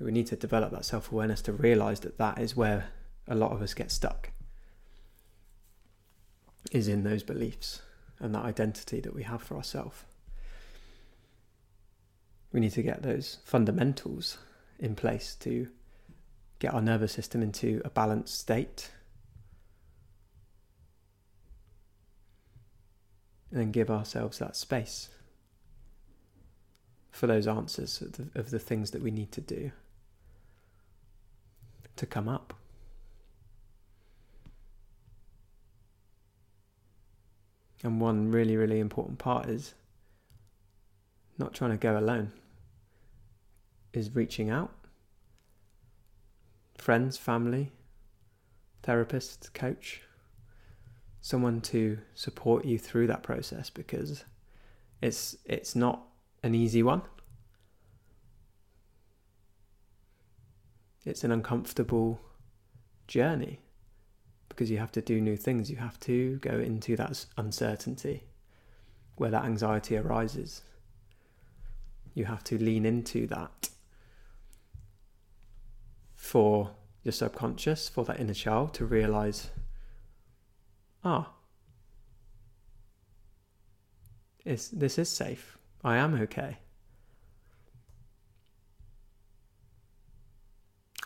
We 0.00 0.12
need 0.12 0.28
to 0.28 0.36
develop 0.36 0.70
that 0.70 0.84
self 0.84 1.10
awareness 1.10 1.42
to 1.42 1.52
realize 1.52 2.00
that 2.00 2.18
that 2.18 2.38
is 2.38 2.56
where 2.56 2.90
a 3.26 3.34
lot 3.34 3.50
of 3.50 3.60
us 3.60 3.74
get 3.74 3.90
stuck, 3.90 4.30
is 6.70 6.86
in 6.86 7.02
those 7.02 7.22
beliefs 7.22 7.82
and 8.20 8.34
that 8.34 8.44
identity 8.44 9.00
that 9.00 9.14
we 9.14 9.22
have 9.22 9.42
for 9.42 9.56
ourselves 9.56 10.04
we 12.52 12.60
need 12.60 12.72
to 12.72 12.82
get 12.82 13.02
those 13.02 13.38
fundamentals 13.44 14.38
in 14.78 14.94
place 14.94 15.34
to 15.40 15.68
get 16.58 16.74
our 16.74 16.80
nervous 16.80 17.12
system 17.12 17.42
into 17.42 17.80
a 17.84 17.90
balanced 17.90 18.38
state. 18.38 18.90
And 23.50 23.72
give 23.72 23.90
ourselves 23.90 24.38
that 24.38 24.56
space 24.56 25.08
for 27.10 27.26
those 27.26 27.46
answers 27.46 28.02
of 28.02 28.12
the, 28.12 28.38
of 28.38 28.50
the 28.50 28.58
things 28.58 28.90
that 28.90 29.02
we 29.02 29.10
need 29.10 29.32
to 29.32 29.40
do 29.40 29.72
to 31.96 32.06
come 32.06 32.28
up. 32.28 32.52
And 37.82 38.00
one 38.00 38.30
really, 38.30 38.56
really 38.56 38.80
important 38.80 39.18
part 39.18 39.48
is 39.48 39.74
not 41.38 41.54
trying 41.54 41.70
to 41.70 41.76
go 41.76 41.96
alone, 41.96 42.32
is 43.92 44.14
reaching 44.14 44.50
out. 44.50 44.72
Friends, 46.76 47.16
family, 47.16 47.72
therapist, 48.82 49.54
coach, 49.54 50.02
someone 51.20 51.60
to 51.60 51.98
support 52.14 52.64
you 52.64 52.78
through 52.78 53.06
that 53.06 53.22
process 53.22 53.70
because 53.70 54.24
it's 55.00 55.36
it's 55.44 55.76
not 55.76 56.02
an 56.42 56.54
easy 56.54 56.82
one. 56.82 57.02
It's 61.04 61.24
an 61.24 61.32
uncomfortable 61.32 62.20
journey 63.06 63.60
because 64.58 64.72
you 64.72 64.78
have 64.78 64.90
to 64.90 65.00
do 65.00 65.20
new 65.20 65.36
things. 65.36 65.70
You 65.70 65.76
have 65.76 66.00
to 66.00 66.38
go 66.38 66.58
into 66.58 66.96
that 66.96 67.26
uncertainty 67.36 68.24
where 69.14 69.30
that 69.30 69.44
anxiety 69.44 69.96
arises. 69.96 70.62
You 72.12 72.24
have 72.24 72.42
to 72.44 72.58
lean 72.58 72.84
into 72.84 73.28
that 73.28 73.68
for 76.16 76.72
your 77.04 77.12
subconscious, 77.12 77.88
for 77.88 78.04
that 78.06 78.18
inner 78.18 78.34
child 78.34 78.74
to 78.74 78.84
realize, 78.84 79.50
ah, 81.04 81.30
is 84.44 84.70
this 84.70 84.98
is 84.98 85.08
safe. 85.08 85.56
I 85.84 85.98
am 85.98 86.20
okay. 86.22 86.58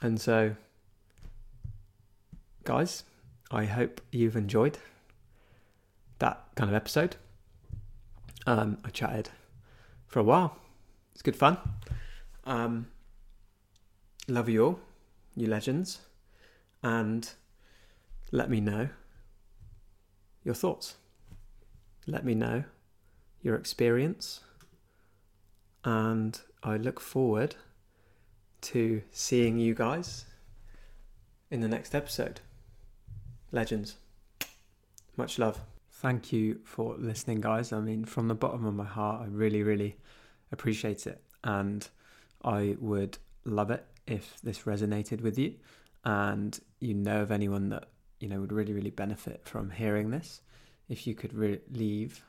And 0.00 0.18
so, 0.18 0.56
guys, 2.64 3.04
I 3.52 3.66
hope 3.66 4.00
you've 4.10 4.36
enjoyed 4.36 4.78
that 6.18 6.42
kind 6.56 6.70
of 6.70 6.74
episode. 6.74 7.16
Um, 8.46 8.78
I 8.84 8.88
chatted 8.90 9.28
for 10.06 10.18
a 10.18 10.24
while 10.24 10.56
it's 11.12 11.22
good 11.22 11.36
fun. 11.36 11.58
Um, 12.44 12.88
love 14.28 14.48
you 14.48 14.64
all, 14.64 14.80
you 15.36 15.46
legends, 15.46 16.00
and 16.82 17.30
let 18.30 18.50
me 18.50 18.60
know 18.60 18.88
your 20.42 20.54
thoughts. 20.54 20.96
Let 22.06 22.24
me 22.24 22.34
know 22.34 22.64
your 23.40 23.54
experience, 23.56 24.40
and 25.84 26.40
I 26.62 26.76
look 26.76 26.98
forward 26.98 27.56
to 28.62 29.02
seeing 29.10 29.58
you 29.58 29.74
guys 29.74 30.24
in 31.50 31.60
the 31.60 31.68
next 31.68 31.94
episode. 31.94 32.40
Legends. 33.52 33.96
Much 35.16 35.38
love. 35.38 35.60
Thank 35.90 36.32
you 36.32 36.60
for 36.64 36.96
listening, 36.98 37.40
guys. 37.40 37.72
I 37.72 37.80
mean, 37.80 38.04
from 38.04 38.28
the 38.28 38.34
bottom 38.34 38.64
of 38.64 38.74
my 38.74 38.84
heart, 38.84 39.22
I 39.22 39.26
really, 39.26 39.62
really 39.62 39.96
appreciate 40.50 41.06
it. 41.06 41.22
And 41.44 41.86
I 42.44 42.76
would 42.80 43.18
love 43.44 43.70
it 43.70 43.84
if 44.06 44.36
this 44.42 44.60
resonated 44.60 45.20
with 45.20 45.38
you 45.38 45.54
and 46.04 46.58
you 46.80 46.94
know 46.94 47.22
of 47.22 47.30
anyone 47.30 47.68
that 47.68 47.88
you 48.20 48.28
know 48.28 48.40
would 48.40 48.52
really 48.52 48.72
really 48.72 48.90
benefit 48.90 49.40
from 49.44 49.70
hearing 49.70 50.10
this 50.10 50.40
if 50.88 51.06
you 51.06 51.14
could 51.14 51.32
re- 51.32 51.60
leave 51.70 52.24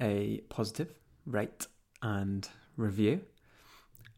a 0.00 0.40
positive 0.48 0.94
rate 1.26 1.66
and 2.02 2.48
review 2.76 3.20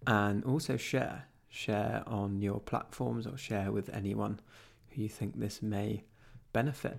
and 0.06 0.44
also 0.44 0.76
share 0.76 1.24
share 1.48 2.02
on 2.06 2.40
your 2.40 2.60
platforms 2.60 3.26
or 3.26 3.36
share 3.36 3.72
with 3.72 3.88
anyone 3.90 4.40
who 4.90 5.02
you 5.02 5.08
think 5.08 5.38
this 5.38 5.62
may 5.62 6.02
benefit 6.54 6.96